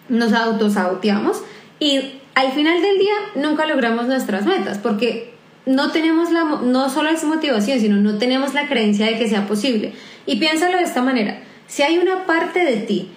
nos 0.09 0.33
autosaboteamos 0.33 1.43
y 1.79 2.19
al 2.33 2.51
final 2.51 2.81
del 2.81 2.97
día 2.97 3.13
nunca 3.35 3.65
logramos 3.65 4.07
nuestras 4.07 4.45
metas 4.45 4.79
porque 4.79 5.33
no 5.65 5.91
tenemos 5.91 6.31
la, 6.31 6.43
no 6.43 6.89
solo 6.89 7.09
esa 7.09 7.27
motivación, 7.27 7.79
sino 7.79 7.97
no 7.97 8.17
tenemos 8.17 8.53
la 8.53 8.67
creencia 8.67 9.05
de 9.05 9.17
que 9.17 9.29
sea 9.29 9.47
posible. 9.47 9.93
Y 10.25 10.37
piénsalo 10.37 10.77
de 10.77 10.83
esta 10.83 11.03
manera, 11.03 11.41
si 11.67 11.83
hay 11.83 11.99
una 11.99 12.25
parte 12.25 12.59
de 12.59 12.77
ti, 12.77 13.09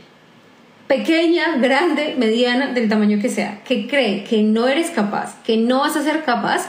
pequeña, 0.86 1.56
grande, 1.56 2.14
mediana, 2.18 2.72
del 2.72 2.88
tamaño 2.88 3.18
que 3.20 3.30
sea, 3.30 3.62
que 3.64 3.86
cree 3.88 4.24
que 4.24 4.42
no 4.42 4.68
eres 4.68 4.90
capaz, 4.90 5.42
que 5.42 5.56
no 5.56 5.80
vas 5.80 5.96
a 5.96 6.02
ser 6.02 6.24
capaz, 6.24 6.68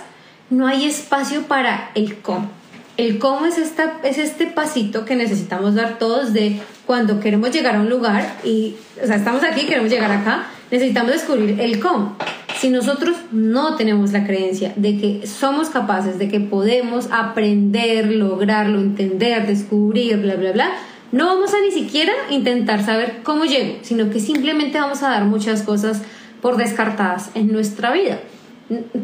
no 0.49 0.67
hay 0.67 0.85
espacio 0.85 1.43
para 1.43 1.91
el 1.95 2.17
cómo. 2.21 2.49
El 2.95 3.17
cómo 3.17 3.45
es, 3.47 3.57
esta, 3.57 3.99
es 4.03 4.19
este 4.19 4.45
pasito 4.45 5.03
que 5.03 5.15
necesitamos 5.15 5.73
dar 5.73 5.97
todos 5.97 6.31
de 6.31 6.59
cuando 6.85 7.19
queremos 7.19 7.51
llegar 7.51 7.75
a 7.75 7.79
un 7.79 7.89
lugar 7.89 8.35
y, 8.43 8.75
o 9.01 9.07
sea, 9.07 9.15
estamos 9.15 9.43
aquí, 9.43 9.65
queremos 9.65 9.89
llegar 9.89 10.11
acá, 10.11 10.47
necesitamos 10.69 11.13
descubrir 11.13 11.59
el 11.59 11.79
cómo. 11.79 12.15
Si 12.59 12.69
nosotros 12.69 13.17
no 13.31 13.75
tenemos 13.75 14.11
la 14.11 14.25
creencia 14.25 14.73
de 14.75 14.97
que 14.97 15.27
somos 15.27 15.69
capaces, 15.69 16.19
de 16.19 16.29
que 16.29 16.39
podemos 16.39 17.09
aprender, 17.11 18.11
lograrlo, 18.11 18.79
entender, 18.79 19.47
descubrir, 19.47 20.17
bla, 20.17 20.35
bla, 20.35 20.51
bla, 20.51 20.69
no 21.11 21.25
vamos 21.25 21.51
a 21.53 21.61
ni 21.61 21.71
siquiera 21.71 22.13
intentar 22.29 22.85
saber 22.85 23.21
cómo 23.23 23.45
llego, 23.45 23.79
sino 23.81 24.11
que 24.11 24.19
simplemente 24.19 24.79
vamos 24.79 25.01
a 25.01 25.09
dar 25.09 25.25
muchas 25.25 25.63
cosas 25.63 26.01
por 26.41 26.57
descartadas 26.57 27.31
en 27.33 27.51
nuestra 27.51 27.91
vida. 27.91 28.19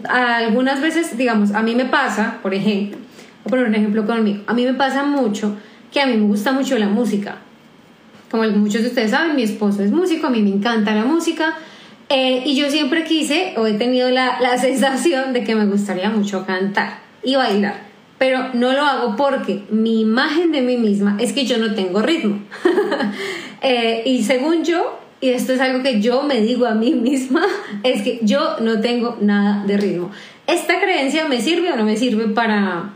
Algunas 0.07 0.79
veces, 0.79 1.17
digamos, 1.17 1.51
a 1.51 1.61
mí 1.61 1.75
me 1.75 1.85
pasa, 1.85 2.37
por 2.41 2.53
ejemplo, 2.53 2.97
voy 3.43 3.47
a 3.47 3.49
poner 3.49 3.65
un 3.65 3.75
ejemplo 3.75 4.05
conmigo, 4.05 4.43
a 4.47 4.53
mí 4.53 4.65
me 4.65 4.73
pasa 4.73 5.03
mucho 5.03 5.55
que 5.91 6.01
a 6.01 6.05
mí 6.05 6.17
me 6.17 6.27
gusta 6.27 6.51
mucho 6.51 6.77
la 6.77 6.87
música. 6.87 7.37
Como 8.29 8.43
muchos 8.43 8.83
de 8.83 8.89
ustedes 8.89 9.11
saben, 9.11 9.35
mi 9.35 9.43
esposo 9.43 9.83
es 9.83 9.91
músico, 9.91 10.27
a 10.27 10.29
mí 10.29 10.41
me 10.41 10.49
encanta 10.49 10.93
la 10.93 11.03
música, 11.03 11.55
eh, 12.09 12.43
y 12.45 12.55
yo 12.55 12.69
siempre 12.69 13.03
quise 13.03 13.53
o 13.57 13.67
he 13.67 13.73
tenido 13.73 14.09
la, 14.09 14.39
la 14.41 14.57
sensación 14.59 15.33
de 15.33 15.43
que 15.43 15.55
me 15.55 15.65
gustaría 15.65 16.09
mucho 16.09 16.45
cantar 16.45 16.99
y 17.23 17.35
bailar. 17.35 17.87
Pero 18.17 18.49
no 18.53 18.73
lo 18.73 18.81
hago 18.81 19.15
porque 19.15 19.63
mi 19.69 20.01
imagen 20.01 20.51
de 20.51 20.61
mí 20.61 20.75
misma 20.75 21.15
es 21.19 21.31
que 21.31 21.45
yo 21.45 21.57
no 21.57 21.73
tengo 21.73 22.01
ritmo. 22.01 22.39
Eh, 23.61 24.03
y 24.05 24.23
según 24.23 24.63
yo, 24.63 24.97
y 25.19 25.31
esto 25.31 25.51
es 25.51 25.59
algo 25.59 25.83
que 25.83 25.99
yo 25.99 26.23
me 26.23 26.39
digo 26.39 26.65
a 26.65 26.75
mí 26.75 26.91
misma, 26.95 27.45
es 27.83 28.03
que 28.03 28.21
yo 28.21 28.55
no 28.61 28.79
tengo 28.79 29.17
nada 29.19 29.65
de 29.65 29.75
ritmo. 29.75 30.11
¿Esta 30.47 30.79
creencia 30.79 31.27
me 31.27 31.41
sirve 31.41 31.73
o 31.73 31.75
no 31.75 31.83
me 31.83 31.97
sirve 31.97 32.29
para, 32.29 32.93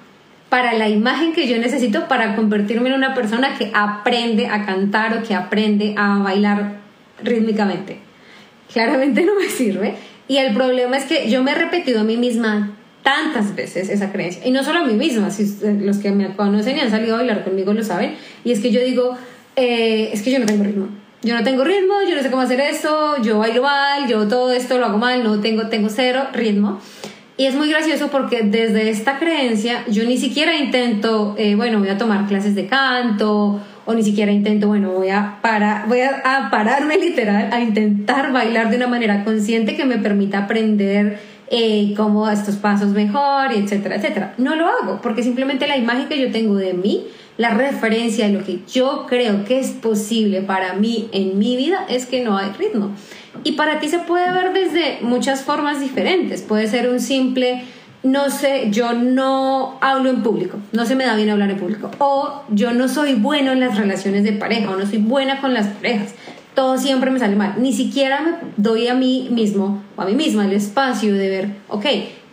para 0.53 0.73
la 0.73 0.87
imagen 0.87 1.33
que 1.33 1.47
yo 1.47 1.57
necesito 1.57 2.07
para 2.07 2.35
convertirme 2.35 2.89
en 2.89 2.95
una 2.95 3.15
persona 3.15 3.57
que 3.57 3.71
aprende 3.73 4.45
a 4.45 4.67
cantar 4.67 5.17
o 5.17 5.23
que 5.23 5.33
aprende 5.33 5.95
a 5.97 6.19
bailar 6.19 6.75
rítmicamente? 7.23 7.97
claramente 8.71 9.23
no 9.23 9.33
me 9.35 9.49
sirve. 9.49 9.95
Y 10.27 10.37
el 10.37 10.53
problema 10.53 10.95
es 10.95 11.05
que 11.05 11.27
yo 11.27 11.41
me 11.43 11.53
he 11.53 11.55
repetido 11.55 12.01
a 12.01 12.03
mí 12.03 12.17
misma 12.17 12.75
tantas 13.01 13.55
veces 13.55 13.89
esa 13.89 14.11
creencia. 14.11 14.45
Y 14.45 14.51
no 14.51 14.63
solo 14.63 14.81
a 14.81 14.85
mí 14.85 14.93
misma, 14.93 15.31
si 15.31 15.57
los 15.81 15.97
que 15.97 16.11
me 16.11 16.35
conocen 16.35 16.77
y 16.77 16.81
han 16.81 16.91
salido 16.91 17.15
a 17.15 17.17
bailar 17.17 17.43
conmigo 17.43 17.73
lo 17.73 17.83
saben. 17.83 18.13
Y 18.43 18.51
es 18.51 18.59
que 18.59 18.69
yo 18.69 18.79
digo, 18.81 19.17
eh, 19.55 20.11
es 20.13 20.21
que 20.21 20.31
yo 20.31 20.37
no 20.37 20.45
tengo 20.45 20.63
ritmo. 20.63 20.87
Yo 21.23 21.35
no 21.35 21.43
tengo 21.43 21.63
ritmo, 21.63 21.95
yo 22.07 22.15
no 22.15 22.21
sé 22.21 22.29
cómo 22.29 22.43
hacer 22.43 22.59
esto, 22.59 23.21
yo 23.23 23.39
bailo 23.39 23.63
mal, 23.63 24.07
yo 24.07 24.27
todo 24.27 24.51
esto 24.51 24.77
lo 24.77 24.85
hago 24.85 24.99
mal, 24.99 25.23
no 25.23 25.39
tengo, 25.39 25.67
tengo 25.69 25.89
cero 25.89 26.27
ritmo. 26.33 26.79
Y 27.35 27.45
es 27.45 27.55
muy 27.55 27.69
gracioso 27.69 28.09
porque 28.09 28.43
desde 28.43 28.89
esta 28.89 29.17
creencia 29.17 29.83
yo 29.87 30.03
ni 30.03 30.17
siquiera 30.17 30.55
intento, 30.55 31.33
eh, 31.37 31.55
bueno, 31.55 31.79
voy 31.79 31.89
a 31.89 31.97
tomar 31.97 32.27
clases 32.27 32.53
de 32.53 32.67
canto 32.67 33.59
o 33.85 33.93
ni 33.93 34.03
siquiera 34.03 34.31
intento, 34.31 34.67
bueno, 34.67 34.91
voy 34.91 35.09
a, 35.09 35.39
para, 35.41 35.85
voy 35.87 36.01
a, 36.01 36.49
pararme 36.51 36.97
literal 36.99 37.49
a 37.51 37.59
intentar 37.59 38.31
bailar 38.31 38.69
de 38.69 38.77
una 38.77 38.87
manera 38.87 39.23
consciente 39.23 39.75
que 39.75 39.83
me 39.83 39.97
permita 39.97 40.39
aprender 40.39 41.19
eh, 41.49 41.93
cómo 41.97 42.29
estos 42.29 42.55
pasos 42.57 42.89
mejor, 42.89 43.51
etcétera, 43.51 43.95
etcétera. 43.95 44.35
No 44.37 44.55
lo 44.55 44.67
hago 44.67 44.99
porque 45.01 45.23
simplemente 45.23 45.67
la 45.67 45.75
imagen 45.75 46.07
que 46.07 46.19
yo 46.19 46.31
tengo 46.31 46.55
de 46.55 46.73
mí, 46.73 47.07
la 47.37 47.49
referencia 47.49 48.27
de 48.27 48.33
lo 48.33 48.43
que 48.43 48.59
yo 48.71 49.07
creo 49.09 49.43
que 49.43 49.59
es 49.59 49.71
posible 49.71 50.41
para 50.41 50.73
mí 50.73 51.09
en 51.11 51.39
mi 51.39 51.57
vida 51.57 51.83
es 51.89 52.05
que 52.05 52.23
no 52.23 52.37
hay 52.37 52.51
ritmo. 52.59 52.91
Y 53.43 53.53
para 53.53 53.79
ti 53.79 53.89
se 53.89 53.99
puede 53.99 54.31
ver 54.31 54.53
desde 54.53 54.99
muchas 55.01 55.43
formas 55.43 55.79
diferentes. 55.79 56.41
Puede 56.41 56.67
ser 56.67 56.89
un 56.89 56.99
simple 56.99 57.63
no 58.03 58.29
sé, 58.29 58.67
yo 58.69 58.91
no 58.91 59.77
hablo 59.79 60.09
en 60.09 60.23
público, 60.23 60.57
no 60.73 60.85
se 60.85 60.95
me 60.95 61.05
da 61.05 61.15
bien 61.15 61.29
hablar 61.29 61.49
en 61.49 61.57
público, 61.57 61.89
o 61.99 62.43
yo 62.49 62.73
no 62.73 62.89
soy 62.89 63.13
bueno 63.15 63.53
en 63.53 63.61
las 63.61 63.77
relaciones 63.77 64.25
de 64.25 64.33
pareja, 64.33 64.69
o 64.71 64.75
no 64.75 64.85
soy 64.85 64.97
buena 64.97 65.39
con 65.39 65.53
las 65.53 65.67
parejas, 65.67 66.13
todo 66.53 66.77
siempre 66.77 67.11
me 67.11 67.19
sale 67.19 67.37
mal, 67.37 67.55
ni 67.57 67.71
siquiera 67.71 68.21
me 68.21 68.31
doy 68.57 68.87
a 68.89 68.93
mí 68.93 69.29
mismo 69.31 69.81
o 69.95 70.01
a 70.01 70.05
mí 70.05 70.13
misma 70.13 70.45
el 70.45 70.51
espacio 70.51 71.13
de 71.13 71.29
ver, 71.29 71.47
ok, 71.69 71.83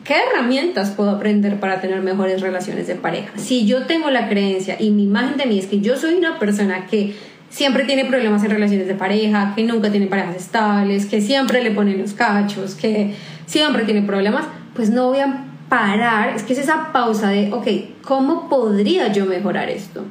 ¿qué 0.04 0.14
herramientas 0.28 0.90
puedo 0.90 1.10
aprender 1.10 1.60
para 1.60 1.80
tener 1.80 2.02
mejores 2.02 2.40
relaciones 2.40 2.88
de 2.88 2.96
pareja? 2.96 3.30
Si 3.36 3.64
yo 3.64 3.86
tengo 3.86 4.10
la 4.10 4.28
creencia 4.28 4.76
y 4.78 4.90
mi 4.90 5.04
imagen 5.04 5.36
de 5.36 5.46
mí 5.46 5.58
es 5.58 5.66
que 5.66 5.80
yo 5.80 5.96
soy 5.96 6.14
una 6.14 6.40
persona 6.40 6.86
que 6.86 7.14
siempre 7.50 7.84
tiene 7.84 8.06
problemas 8.06 8.42
en 8.44 8.50
relaciones 8.50 8.86
de 8.86 8.94
pareja, 8.94 9.52
que 9.54 9.64
nunca 9.64 9.90
tiene 9.90 10.06
parejas 10.06 10.36
estables, 10.36 11.06
que 11.06 11.20
siempre 11.20 11.62
le 11.62 11.72
ponen 11.72 12.00
los 12.00 12.14
cachos, 12.14 12.74
que 12.74 13.14
siempre 13.46 13.84
tiene 13.84 14.02
problemas, 14.02 14.46
pues 14.74 14.90
no 14.90 15.08
voy 15.08 15.18
a 15.18 15.44
parar, 15.68 16.34
es 16.34 16.44
que 16.44 16.54
es 16.54 16.60
esa 16.60 16.92
pausa 16.92 17.28
de, 17.28 17.52
ok, 17.52 17.66
¿cómo 18.02 18.48
podría 18.48 19.12
yo 19.12 19.26
mejorar 19.26 19.68
esto? 19.68 20.04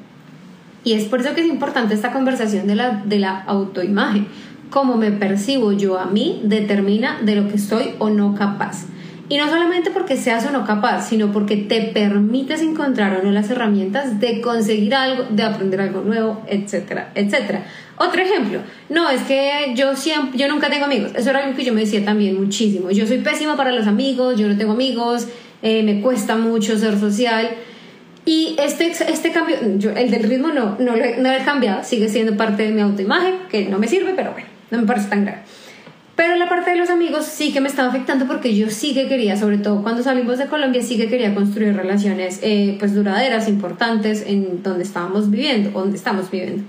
Y 0.84 0.94
es 0.94 1.06
por 1.06 1.22
eso 1.22 1.34
que 1.34 1.42
es 1.42 1.48
importante 1.48 1.94
esta 1.94 2.12
conversación 2.12 2.68
de 2.68 2.76
la, 2.76 3.02
de 3.06 3.20
la 3.20 3.42
autoimagen. 3.42 4.28
Cómo 4.70 4.96
me 4.96 5.12
percibo 5.12 5.72
yo 5.72 6.00
a 6.00 6.06
mí 6.06 6.42
determina 6.44 7.20
de 7.22 7.36
lo 7.36 7.50
que 7.50 7.58
soy 7.58 7.96
o 8.00 8.10
no 8.10 8.36
capaz. 8.36 8.86
Y 9.30 9.38
no 9.38 9.48
solamente 9.48 9.92
porque 9.92 10.18
seas 10.18 10.44
o 10.48 10.52
no 10.52 10.66
capaz, 10.66 11.08
sino 11.08 11.32
porque 11.32 11.56
te 11.56 11.82
permites 11.84 12.64
encontrar 12.64 13.16
o 13.16 13.24
no 13.24 13.32
las 13.32 13.52
herramientas 13.52 14.20
de 14.20 14.42
conseguir 14.42 14.96
algo, 14.96 15.26
de 15.30 15.44
aprender 15.44 15.82
algo 15.82 16.02
nuevo, 16.02 16.42
etcétera, 16.48 17.12
etcétera. 17.14 17.64
Otro 17.98 18.24
ejemplo, 18.24 18.62
no, 18.90 19.08
es 19.10 19.22
que 19.24 19.74
yo 19.76 19.96
siempre, 19.96 20.40
yo 20.40 20.48
nunca 20.48 20.72
tengo 20.72 20.86
amigos. 20.86 21.12
Eso 21.16 21.30
era 21.30 21.44
algo 21.44 21.56
que 21.56 21.64
yo 21.64 21.74
me 21.74 21.82
decía 21.82 22.04
también 22.04 22.40
muchísimo. 22.40 22.90
Yo 22.90 23.06
soy 23.06 23.20
pésima 23.20 23.56
para 23.56 23.72
los 23.72 23.86
amigos, 23.86 24.40
yo 24.40 24.48
no 24.48 24.58
tengo 24.58 24.72
amigos, 24.72 25.28
eh, 25.62 25.84
me 25.84 26.02
cuesta 26.02 26.36
mucho 26.36 26.76
ser 26.80 27.00
social. 27.00 27.50
Y 28.26 28.56
este, 28.58 28.88
este 28.88 29.32
cambio, 29.32 29.58
el 29.62 30.12
del 30.12 30.24
ritmo 30.24 30.48
no, 30.48 30.76
no, 30.80 30.96
lo, 30.96 31.04
no 31.20 31.32
he 31.32 31.44
cambiado, 31.44 31.84
sigue 31.84 32.10
siendo 32.10 32.36
parte 32.36 32.64
de 32.64 32.72
mi 32.72 32.82
autoimagen, 32.82 33.36
que 33.50 33.66
no 33.66 33.78
me 33.78 33.88
sirve, 33.88 34.14
pero 34.16 34.32
bueno, 34.32 34.48
no 34.72 34.80
me 34.80 34.88
parece 34.88 35.10
tan 35.10 35.26
grave. 35.26 35.42
Pero 36.20 36.36
la 36.36 36.50
parte 36.50 36.72
de 36.72 36.76
los 36.76 36.90
amigos 36.90 37.24
sí 37.24 37.54
que 37.54 37.62
me 37.62 37.70
estaba 37.70 37.88
afectando 37.88 38.28
porque 38.28 38.54
yo 38.54 38.70
sí 38.70 38.94
que 38.94 39.08
quería, 39.08 39.38
sobre 39.38 39.58
todo 39.58 39.82
cuando 39.82 40.04
salimos 40.04 40.38
de 40.38 40.48
Colombia, 40.48 40.82
sí 40.82 40.98
que 40.98 41.08
quería 41.08 41.34
construir 41.34 41.74
relaciones 41.74 42.40
eh, 42.42 42.76
pues 42.78 42.94
duraderas, 42.94 43.48
importantes 43.48 44.26
en 44.28 44.62
donde 44.62 44.84
estábamos 44.84 45.32
viviendo, 45.32 45.70
donde 45.70 45.96
estamos 45.96 46.30
viviendo. 46.30 46.66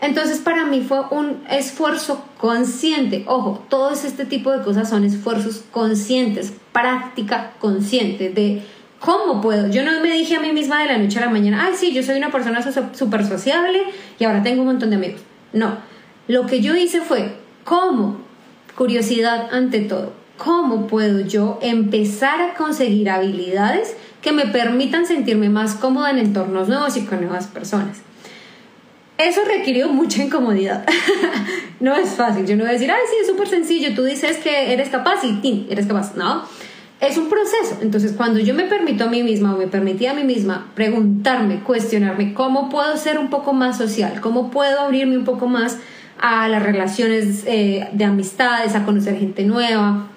Entonces 0.00 0.38
para 0.38 0.66
mí 0.66 0.82
fue 0.86 1.00
un 1.10 1.42
esfuerzo 1.50 2.24
consciente. 2.38 3.24
Ojo, 3.26 3.66
todos 3.68 4.04
este 4.04 4.24
tipo 4.24 4.52
de 4.52 4.62
cosas 4.62 4.88
son 4.88 5.02
esfuerzos 5.02 5.64
conscientes, 5.72 6.52
práctica 6.70 7.54
consciente 7.58 8.30
de 8.30 8.62
¿Cómo 9.00 9.40
puedo? 9.40 9.68
Yo 9.68 9.82
no 9.82 10.00
me 10.00 10.12
dije 10.12 10.36
a 10.36 10.40
mí 10.40 10.52
misma 10.52 10.82
de 10.82 10.86
la 10.86 10.98
noche 10.98 11.18
a 11.18 11.22
la 11.22 11.30
mañana, 11.30 11.64
ay, 11.66 11.72
sí, 11.76 11.92
yo 11.92 12.04
soy 12.04 12.18
una 12.18 12.30
persona 12.30 12.64
súper 12.94 13.26
sociable 13.26 13.80
y 14.20 14.24
ahora 14.24 14.44
tengo 14.44 14.60
un 14.60 14.68
montón 14.68 14.90
de 14.90 14.96
amigos. 14.96 15.22
No, 15.52 15.76
lo 16.28 16.46
que 16.46 16.60
yo 16.60 16.76
hice 16.76 17.00
fue, 17.00 17.34
¿cómo? 17.64 18.25
Curiosidad 18.76 19.48
ante 19.52 19.80
todo. 19.80 20.12
¿Cómo 20.36 20.86
puedo 20.86 21.20
yo 21.20 21.58
empezar 21.62 22.40
a 22.42 22.54
conseguir 22.54 23.08
habilidades 23.08 23.96
que 24.20 24.32
me 24.32 24.46
permitan 24.46 25.06
sentirme 25.06 25.48
más 25.48 25.74
cómoda 25.74 26.10
en 26.10 26.18
entornos 26.18 26.68
nuevos 26.68 26.96
y 26.96 27.06
con 27.06 27.22
nuevas 27.22 27.46
personas? 27.46 27.98
Eso 29.18 29.40
requirió 29.46 29.88
mucha 29.88 30.22
incomodidad. 30.22 30.86
no 31.80 31.96
es 31.96 32.10
fácil. 32.10 32.46
Yo 32.46 32.54
no 32.56 32.64
voy 32.64 32.70
a 32.70 32.72
decir, 32.74 32.90
ay, 32.90 33.00
sí, 33.10 33.16
es 33.22 33.26
súper 33.26 33.48
sencillo. 33.48 33.94
Tú 33.94 34.04
dices 34.04 34.36
que 34.36 34.72
eres 34.74 34.90
capaz 34.90 35.24
y 35.24 35.40
¡tin! 35.40 35.66
eres 35.70 35.86
capaz. 35.86 36.14
No 36.16 36.44
es 37.00 37.18
un 37.18 37.28
proceso. 37.28 37.78
Entonces, 37.82 38.12
cuando 38.16 38.40
yo 38.40 38.54
me 38.54 38.64
permito 38.64 39.04
a 39.04 39.08
mí 39.08 39.22
misma 39.22 39.54
o 39.54 39.58
me 39.58 39.66
permití 39.66 40.06
a 40.06 40.14
mí 40.14 40.24
misma 40.24 40.70
preguntarme, 40.74 41.60
cuestionarme 41.60 42.32
cómo 42.32 42.68
puedo 42.68 42.96
ser 42.96 43.18
un 43.18 43.28
poco 43.28 43.52
más 43.52 43.76
social, 43.76 44.20
cómo 44.20 44.50
puedo 44.50 44.80
abrirme 44.80 45.16
un 45.16 45.24
poco 45.24 45.46
más 45.46 45.78
a 46.18 46.48
las 46.48 46.62
relaciones 46.62 47.44
eh, 47.46 47.88
de 47.92 48.04
amistades, 48.04 48.74
a 48.74 48.84
conocer 48.84 49.18
gente 49.18 49.44
nueva, 49.44 50.08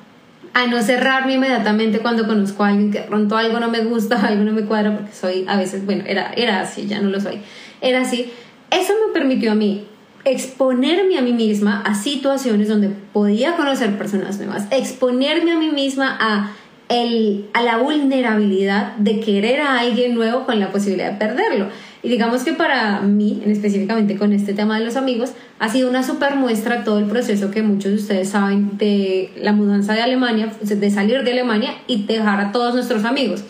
a 0.53 0.67
no 0.67 0.81
cerrarme 0.81 1.35
inmediatamente 1.35 1.99
cuando 1.99 2.25
conozco 2.25 2.63
a 2.63 2.69
alguien 2.69 2.91
que 2.91 2.99
pronto 2.99 3.37
algo 3.37 3.59
no 3.59 3.69
me 3.69 3.83
gusta, 3.83 4.21
algo 4.27 4.43
no 4.43 4.51
me 4.51 4.63
cuadra, 4.63 4.95
porque 4.95 5.13
soy 5.13 5.45
a 5.47 5.57
veces, 5.57 5.85
bueno, 5.85 6.03
era, 6.07 6.31
era 6.33 6.61
así, 6.61 6.87
ya 6.87 7.01
no 7.01 7.09
lo 7.09 7.19
soy, 7.19 7.41
era 7.81 8.01
así. 8.01 8.31
Eso 8.71 8.93
me 9.07 9.13
permitió 9.13 9.51
a 9.51 9.55
mí 9.55 9.85
exponerme 10.25 11.17
a 11.17 11.21
mí 11.21 11.33
misma 11.33 11.81
a 11.81 11.95
situaciones 11.95 12.67
donde 12.67 12.89
podía 12.89 13.55
conocer 13.55 13.97
personas 13.97 14.37
nuevas, 14.37 14.67
exponerme 14.71 15.53
a 15.53 15.57
mí 15.57 15.69
misma 15.69 16.17
a 16.19 16.51
a 16.89 17.61
la 17.61 17.77
vulnerabilidad 17.77 18.95
de 18.97 19.19
querer 19.19 19.61
a 19.61 19.79
alguien 19.79 20.15
nuevo 20.15 20.45
con 20.45 20.59
la 20.59 20.71
posibilidad 20.71 21.11
de 21.11 21.17
perderlo. 21.17 21.67
Y 22.01 22.09
digamos 22.09 22.43
que 22.43 22.53
para 22.53 23.01
mí, 23.01 23.41
en 23.45 23.51
específicamente 23.51 24.17
con 24.17 24.33
este 24.33 24.53
tema 24.53 24.79
de 24.79 24.85
los 24.85 24.95
amigos, 24.95 25.33
ha 25.59 25.69
sido 25.69 25.89
una 25.89 26.01
super 26.01 26.35
muestra 26.35 26.83
todo 26.83 26.97
el 26.97 27.05
proceso 27.05 27.51
que 27.51 27.61
muchos 27.61 27.91
de 27.91 27.97
ustedes 27.97 28.29
saben 28.29 28.77
de 28.77 29.31
la 29.39 29.53
mudanza 29.53 29.93
de 29.93 30.01
Alemania, 30.01 30.51
de 30.61 30.89
salir 30.89 31.23
de 31.23 31.31
Alemania 31.33 31.75
y 31.85 32.05
dejar 32.05 32.39
a 32.39 32.51
todos 32.51 32.73
nuestros 32.73 33.05
amigos 33.05 33.43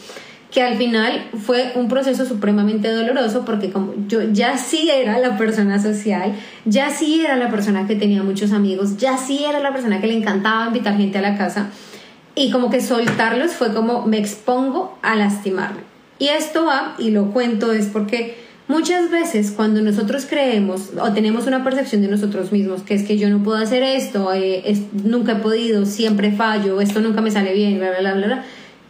que 0.51 0.63
al 0.63 0.77
final 0.77 1.27
fue 1.39 1.73
un 1.75 1.87
proceso 1.87 2.25
supremamente 2.25 2.91
doloroso 2.91 3.45
porque 3.45 3.69
como 3.71 3.93
yo 4.07 4.23
ya 4.31 4.57
sí 4.57 4.89
era 4.89 5.19
la 5.19 5.37
persona 5.37 5.79
social, 5.79 6.33
ya 6.65 6.89
sí 6.89 7.23
era 7.23 7.35
la 7.35 7.51
persona 7.51 7.85
que 7.85 7.95
tenía 7.95 8.23
muchos 8.23 8.51
amigos, 8.51 8.97
ya 8.97 9.17
sí 9.17 9.45
era 9.47 9.59
la 9.59 9.71
persona 9.71 10.01
que 10.01 10.07
le 10.07 10.17
encantaba 10.17 10.67
invitar 10.67 10.97
gente 10.97 11.19
a 11.19 11.21
la 11.21 11.37
casa, 11.37 11.69
y 12.35 12.51
como 12.51 12.69
que 12.69 12.81
soltarlos 12.81 13.51
fue 13.51 13.73
como 13.73 14.05
me 14.05 14.17
expongo 14.17 14.97
a 15.01 15.15
lastimarme. 15.15 15.81
Y 16.19 16.27
esto 16.27 16.65
va, 16.65 16.95
y 16.97 17.11
lo 17.11 17.31
cuento, 17.31 17.71
es 17.71 17.87
porque 17.87 18.37
muchas 18.67 19.09
veces 19.09 19.51
cuando 19.51 19.81
nosotros 19.81 20.25
creemos 20.29 20.91
o 20.99 21.11
tenemos 21.13 21.47
una 21.47 21.63
percepción 21.63 22.01
de 22.01 22.09
nosotros 22.09 22.51
mismos, 22.51 22.83
que 22.83 22.93
es 22.93 23.03
que 23.03 23.17
yo 23.17 23.29
no 23.29 23.41
puedo 23.41 23.57
hacer 23.57 23.83
esto, 23.83 24.33
eh, 24.33 24.77
nunca 25.03 25.33
he 25.33 25.35
podido, 25.35 25.85
siempre 25.85 26.31
fallo, 26.31 26.81
esto 26.81 26.99
nunca 26.99 27.21
me 27.21 27.31
sale 27.31 27.53
bien, 27.53 27.79
bla, 27.79 27.91
bla, 27.99 28.13
bla, 28.13 28.25
bla, 28.27 28.45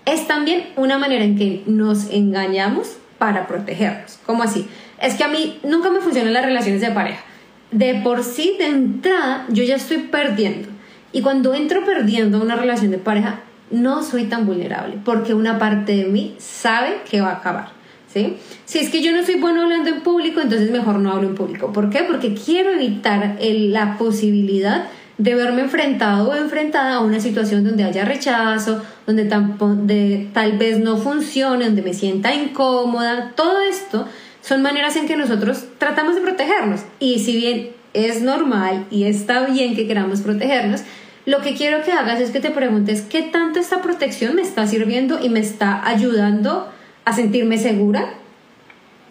es 0.05 0.27
también 0.27 0.63
una 0.75 0.97
manera 0.97 1.23
en 1.23 1.37
que 1.37 1.63
nos 1.67 2.09
engañamos 2.09 2.97
para 3.19 3.47
protegernos. 3.47 4.17
¿Cómo 4.25 4.43
así? 4.43 4.67
Es 5.01 5.13
que 5.13 5.23
a 5.23 5.27
mí 5.27 5.59
nunca 5.63 5.91
me 5.91 5.99
funcionan 5.99 6.33
las 6.33 6.45
relaciones 6.45 6.81
de 6.81 6.91
pareja. 6.91 7.23
De 7.71 8.01
por 8.03 8.23
sí, 8.23 8.55
de 8.57 8.67
entrada, 8.67 9.45
yo 9.49 9.63
ya 9.63 9.75
estoy 9.75 9.99
perdiendo 9.99 10.67
y 11.11 11.21
cuando 11.21 11.53
entro 11.53 11.83
perdiendo 11.85 12.41
una 12.41 12.55
relación 12.55 12.91
de 12.91 12.97
pareja, 12.97 13.41
no 13.71 14.03
soy 14.03 14.25
tan 14.25 14.45
vulnerable, 14.45 14.97
porque 15.03 15.33
una 15.33 15.59
parte 15.59 15.95
de 15.95 16.05
mí 16.05 16.35
sabe 16.39 17.01
que 17.09 17.21
va 17.21 17.29
a 17.29 17.35
acabar. 17.35 17.69
¿sí? 18.13 18.37
Si 18.65 18.79
es 18.79 18.89
que 18.89 19.01
yo 19.01 19.11
no 19.11 19.23
soy 19.23 19.35
bueno 19.35 19.63
hablando 19.63 19.89
en 19.89 20.01
público, 20.01 20.41
entonces 20.41 20.71
mejor 20.71 20.95
no 20.95 21.11
hablo 21.11 21.29
en 21.29 21.35
público. 21.35 21.71
¿Por 21.71 21.89
qué? 21.89 22.03
Porque 22.03 22.33
quiero 22.33 22.71
evitar 22.71 23.37
la 23.39 23.97
posibilidad 23.97 24.85
de 25.17 25.35
verme 25.35 25.61
enfrentado 25.61 26.29
o 26.29 26.35
enfrentada 26.35 26.95
a 26.95 26.99
una 27.01 27.19
situación 27.19 27.63
donde 27.63 27.83
haya 27.83 28.05
rechazo, 28.05 28.81
donde 29.05 30.29
tal 30.33 30.57
vez 30.57 30.79
no 30.79 30.97
funcione, 30.97 31.65
donde 31.65 31.81
me 31.81 31.93
sienta 31.93 32.33
incómoda. 32.33 33.33
Todo 33.35 33.61
esto 33.61 34.07
son 34.49 34.63
maneras 34.63 34.95
en 34.95 35.07
que 35.07 35.15
nosotros 35.15 35.65
tratamos 35.77 36.15
de 36.15 36.21
protegernos. 36.21 36.81
Y 36.99 37.19
si 37.19 37.37
bien 37.37 37.69
es 37.93 38.23
normal 38.23 38.87
y 38.89 39.03
está 39.03 39.45
bien 39.45 39.75
que 39.75 39.85
queramos 39.85 40.21
protegernos, 40.21 40.81
lo 41.27 41.41
que 41.41 41.53
quiero 41.53 41.83
que 41.83 41.91
hagas 41.91 42.19
es 42.19 42.31
que 42.31 42.39
te 42.39 42.49
preguntes 42.49 43.03
qué 43.03 43.21
tanto 43.21 43.59
esta 43.59 43.83
protección 43.83 44.33
me 44.35 44.41
está 44.41 44.65
sirviendo 44.65 45.19
y 45.21 45.29
me 45.29 45.39
está 45.39 45.87
ayudando 45.87 46.67
a 47.05 47.13
sentirme 47.13 47.59
segura, 47.59 48.15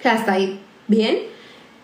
que 0.03 0.09
hasta 0.09 0.33
ahí 0.33 0.59
bien, 0.89 1.19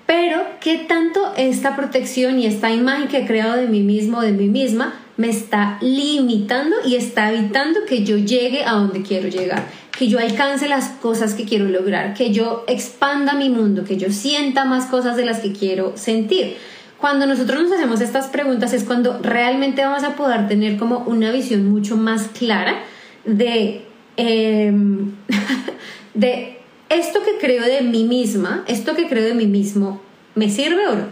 pero 0.04 0.42
qué 0.60 0.78
tanto 0.78 1.32
esta 1.36 1.76
protección 1.76 2.40
y 2.40 2.46
esta 2.46 2.72
imagen 2.72 3.06
que 3.06 3.18
he 3.18 3.26
creado 3.26 3.54
de 3.54 3.68
mí 3.68 3.82
mismo, 3.82 4.20
de 4.20 4.32
mí 4.32 4.48
misma, 4.48 4.94
me 5.16 5.28
está 5.28 5.78
limitando 5.80 6.74
y 6.84 6.96
está 6.96 7.32
evitando 7.32 7.84
que 7.86 8.04
yo 8.04 8.16
llegue 8.16 8.64
a 8.64 8.72
donde 8.72 9.02
quiero 9.02 9.28
llegar, 9.28 9.64
que 9.96 10.08
yo 10.08 10.18
alcance 10.18 10.68
las 10.68 10.88
cosas 10.88 11.34
que 11.34 11.44
quiero 11.44 11.66
lograr, 11.66 12.14
que 12.14 12.32
yo 12.32 12.64
expanda 12.66 13.34
mi 13.34 13.48
mundo, 13.48 13.84
que 13.84 13.96
yo 13.96 14.10
sienta 14.10 14.64
más 14.64 14.86
cosas 14.86 15.16
de 15.16 15.24
las 15.24 15.40
que 15.40 15.52
quiero 15.52 15.96
sentir 15.96 16.56
cuando 17.04 17.26
nosotros 17.26 17.62
nos 17.62 17.72
hacemos 17.72 18.00
estas 18.00 18.28
preguntas 18.28 18.72
es 18.72 18.84
cuando 18.84 19.18
realmente 19.18 19.84
vamos 19.84 20.04
a 20.04 20.16
poder 20.16 20.48
tener 20.48 20.78
como 20.78 21.00
una 21.00 21.32
visión 21.32 21.70
mucho 21.70 21.98
más 21.98 22.28
clara 22.28 22.82
de, 23.26 23.82
em, 24.16 25.12
de 26.14 26.56
esto 26.88 27.20
que 27.22 27.36
creo 27.38 27.62
de 27.62 27.82
mí 27.82 28.04
misma, 28.04 28.64
esto 28.68 28.96
que 28.96 29.06
creo 29.06 29.22
de 29.22 29.34
mí 29.34 29.44
mismo, 29.44 30.00
¿me 30.34 30.48
sirve 30.48 30.86
o 30.86 30.94
no? 30.94 31.04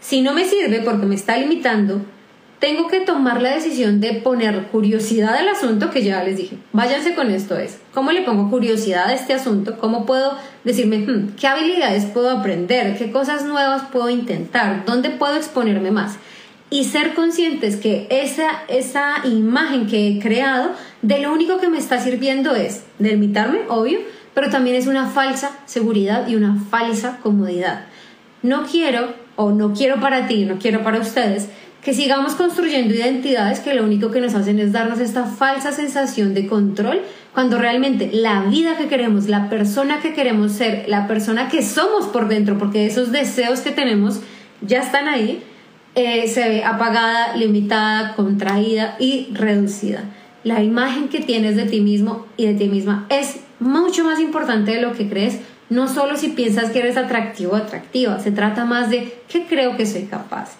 Si 0.00 0.22
no 0.22 0.32
me 0.32 0.46
sirve 0.46 0.80
porque 0.80 1.04
me 1.04 1.16
está 1.16 1.36
limitando, 1.36 2.00
tengo 2.64 2.88
que 2.88 3.00
tomar 3.00 3.42
la 3.42 3.50
decisión 3.50 4.00
de 4.00 4.14
poner 4.14 4.68
curiosidad 4.68 5.34
al 5.34 5.48
asunto 5.48 5.90
que 5.90 6.02
ya 6.02 6.24
les 6.24 6.38
dije. 6.38 6.56
Váyanse 6.72 7.14
con 7.14 7.30
esto 7.30 7.58
es, 7.58 7.78
¿cómo 7.92 8.10
le 8.10 8.22
pongo 8.22 8.48
curiosidad 8.48 9.08
a 9.08 9.12
este 9.12 9.34
asunto? 9.34 9.76
¿Cómo 9.78 10.06
puedo 10.06 10.32
decirme, 10.64 11.00
hmm, 11.00 11.34
qué 11.38 11.46
habilidades 11.46 12.06
puedo 12.06 12.30
aprender? 12.30 12.96
¿Qué 12.96 13.12
cosas 13.12 13.44
nuevas 13.44 13.82
puedo 13.92 14.08
intentar? 14.08 14.86
¿Dónde 14.86 15.10
puedo 15.10 15.36
exponerme 15.36 15.90
más? 15.90 16.16
Y 16.70 16.84
ser 16.84 17.12
conscientes 17.12 17.76
que 17.76 18.06
esa, 18.08 18.62
esa 18.68 19.16
imagen 19.24 19.86
que 19.86 20.08
he 20.08 20.18
creado, 20.18 20.70
de 21.02 21.18
lo 21.18 21.34
único 21.34 21.58
que 21.58 21.68
me 21.68 21.76
está 21.76 22.00
sirviendo 22.00 22.54
es 22.54 22.84
delimitarme, 22.98 23.58
obvio, 23.68 23.98
pero 24.32 24.48
también 24.48 24.76
es 24.76 24.86
una 24.86 25.08
falsa 25.08 25.50
seguridad 25.66 26.28
y 26.28 26.36
una 26.36 26.56
falsa 26.70 27.18
comodidad. 27.22 27.84
No 28.42 28.64
quiero, 28.64 29.12
o 29.36 29.50
no 29.50 29.74
quiero 29.74 30.00
para 30.00 30.26
ti, 30.26 30.46
no 30.46 30.58
quiero 30.58 30.82
para 30.82 31.00
ustedes, 31.00 31.48
que 31.84 31.92
sigamos 31.92 32.34
construyendo 32.34 32.94
identidades 32.94 33.60
que 33.60 33.74
lo 33.74 33.84
único 33.84 34.10
que 34.10 34.22
nos 34.22 34.34
hacen 34.34 34.58
es 34.58 34.72
darnos 34.72 35.00
esta 35.00 35.26
falsa 35.26 35.70
sensación 35.70 36.32
de 36.32 36.46
control 36.46 37.02
cuando 37.34 37.58
realmente 37.58 38.10
la 38.10 38.44
vida 38.44 38.78
que 38.78 38.88
queremos, 38.88 39.28
la 39.28 39.50
persona 39.50 40.00
que 40.00 40.14
queremos 40.14 40.52
ser, 40.52 40.86
la 40.88 41.06
persona 41.06 41.50
que 41.50 41.62
somos 41.62 42.06
por 42.06 42.28
dentro, 42.28 42.58
porque 42.58 42.86
esos 42.86 43.12
deseos 43.12 43.60
que 43.60 43.70
tenemos 43.70 44.20
ya 44.62 44.80
están 44.80 45.08
ahí, 45.08 45.42
eh, 45.94 46.26
se 46.26 46.48
ve 46.48 46.64
apagada, 46.64 47.36
limitada, 47.36 48.14
contraída 48.14 48.96
y 48.98 49.28
reducida. 49.32 50.04
La 50.42 50.62
imagen 50.62 51.08
que 51.08 51.20
tienes 51.20 51.54
de 51.54 51.66
ti 51.66 51.82
mismo 51.82 52.26
y 52.38 52.46
de 52.46 52.54
ti 52.54 52.68
misma 52.68 53.06
es 53.10 53.40
mucho 53.60 54.04
más 54.04 54.20
importante 54.20 54.72
de 54.72 54.80
lo 54.80 54.94
que 54.94 55.10
crees, 55.10 55.40
no 55.68 55.88
solo 55.88 56.16
si 56.16 56.28
piensas 56.28 56.70
que 56.70 56.78
eres 56.78 56.96
atractivo 56.96 57.52
o 57.52 57.56
atractiva, 57.56 58.20
se 58.20 58.30
trata 58.30 58.64
más 58.64 58.88
de 58.88 59.12
qué 59.28 59.44
creo 59.46 59.76
que 59.76 59.84
soy 59.84 60.04
capaz 60.04 60.56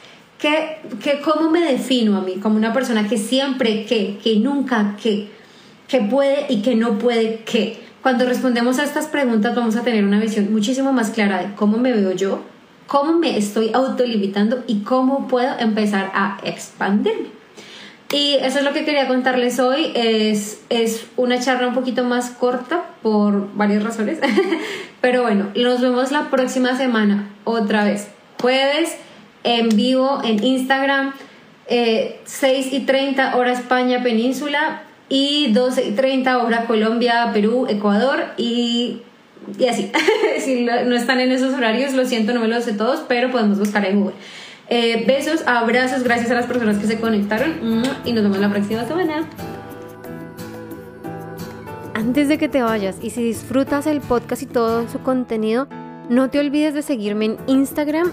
que, 1.03 1.21
¿Cómo 1.25 1.51
me 1.51 1.61
defino 1.61 2.19
a 2.19 2.21
mí 2.21 2.35
como 2.35 2.57
una 2.57 2.73
persona 2.73 3.09
que 3.09 3.17
siempre 3.17 3.87
que, 3.87 4.19
que 4.23 4.37
nunca 4.37 4.97
que, 5.03 5.31
que 5.89 6.01
puede 6.01 6.47
y 6.49 6.61
que 6.61 6.75
no 6.75 6.99
puede 6.99 7.41
que? 7.45 7.83
Cuando 8.03 8.27
respondemos 8.27 8.79
a 8.79 8.85
estas 8.85 9.07
preguntas 9.07 9.55
vamos 9.55 9.77
a 9.77 9.83
tener 9.83 10.05
una 10.05 10.21
visión 10.21 10.53
muchísimo 10.53 10.93
más 10.93 11.11
clara 11.11 11.43
de 11.43 11.55
cómo 11.55 11.79
me 11.79 11.93
veo 11.93 12.13
yo, 12.13 12.43
cómo 12.87 13.15
me 13.15 13.39
estoy 13.39 13.71
autolimitando 13.73 14.63
y 14.67 14.81
cómo 14.81 15.29
puedo 15.29 15.59
empezar 15.59 16.11
a 16.15 16.39
expandirme. 16.45 17.29
Y 18.13 18.35
eso 18.35 18.59
es 18.59 18.65
lo 18.65 18.73
que 18.75 18.85
quería 18.85 19.09
contarles 19.09 19.59
hoy. 19.59 19.91
Es, 19.95 20.61
es 20.69 21.07
una 21.17 21.41
charla 21.41 21.69
un 21.69 21.75
poquito 21.75 22.05
más 22.05 22.31
corta 22.31 22.85
por 23.03 23.53
varias 23.57 23.83
razones. 23.83 24.19
Pero 25.01 25.23
bueno, 25.23 25.49
nos 25.57 25.81
vemos 25.81 26.13
la 26.13 26.31
próxima 26.31 26.77
semana 26.77 27.31
otra 27.45 27.85
vez. 27.85 28.09
Jueves 28.41 28.97
en 29.45 29.69
vivo 29.69 30.21
en 30.25 30.43
Instagram, 30.43 31.13
6 31.69 31.69
eh, 31.69 32.69
y 32.73 32.81
30 32.81 33.37
hora 33.37 33.53
España 33.53 34.03
península 34.03 34.83
y 35.09 35.53
12 35.53 35.89
y 35.89 35.93
30 35.93 36.39
hora 36.39 36.65
Colombia, 36.67 37.31
Perú, 37.33 37.67
Ecuador 37.69 38.25
y, 38.37 39.03
y 39.59 39.67
así. 39.67 39.93
si 40.41 40.65
no 40.65 40.97
están 40.97 41.21
en 41.21 41.31
esos 41.31 41.55
horarios, 41.55 41.93
lo 41.93 42.05
siento, 42.05 42.35
no 42.35 42.41
me 42.41 42.49
los 42.49 42.65
sé 42.65 42.73
todos, 42.73 43.05
pero 43.07 43.31
podemos 43.31 43.59
buscar 43.59 43.85
en 43.87 44.01
Google. 44.01 44.17
Eh, 44.69 45.05
besos, 45.07 45.43
abrazos, 45.47 46.03
gracias 46.03 46.31
a 46.31 46.35
las 46.35 46.47
personas 46.47 46.79
que 46.79 46.87
se 46.87 46.99
conectaron 46.99 47.83
y 48.05 48.13
nos 48.13 48.23
vemos 48.23 48.39
la 48.39 48.49
próxima 48.49 48.85
semana. 48.87 49.29
antes 51.95 52.29
de 52.29 52.39
que 52.39 52.49
te 52.49 52.63
vayas 52.63 52.97
y 53.03 53.11
si 53.11 53.23
disfrutas 53.23 53.87
el 53.87 54.01
podcast 54.01 54.43
y 54.43 54.47
todo 54.47 54.89
su 54.89 55.01
contenido, 55.01 55.69
no 56.09 56.29
te 56.29 56.39
olvides 56.39 56.75
de 56.75 56.83
seguirme 56.83 57.25
en 57.25 57.39
Instagram 57.47 58.13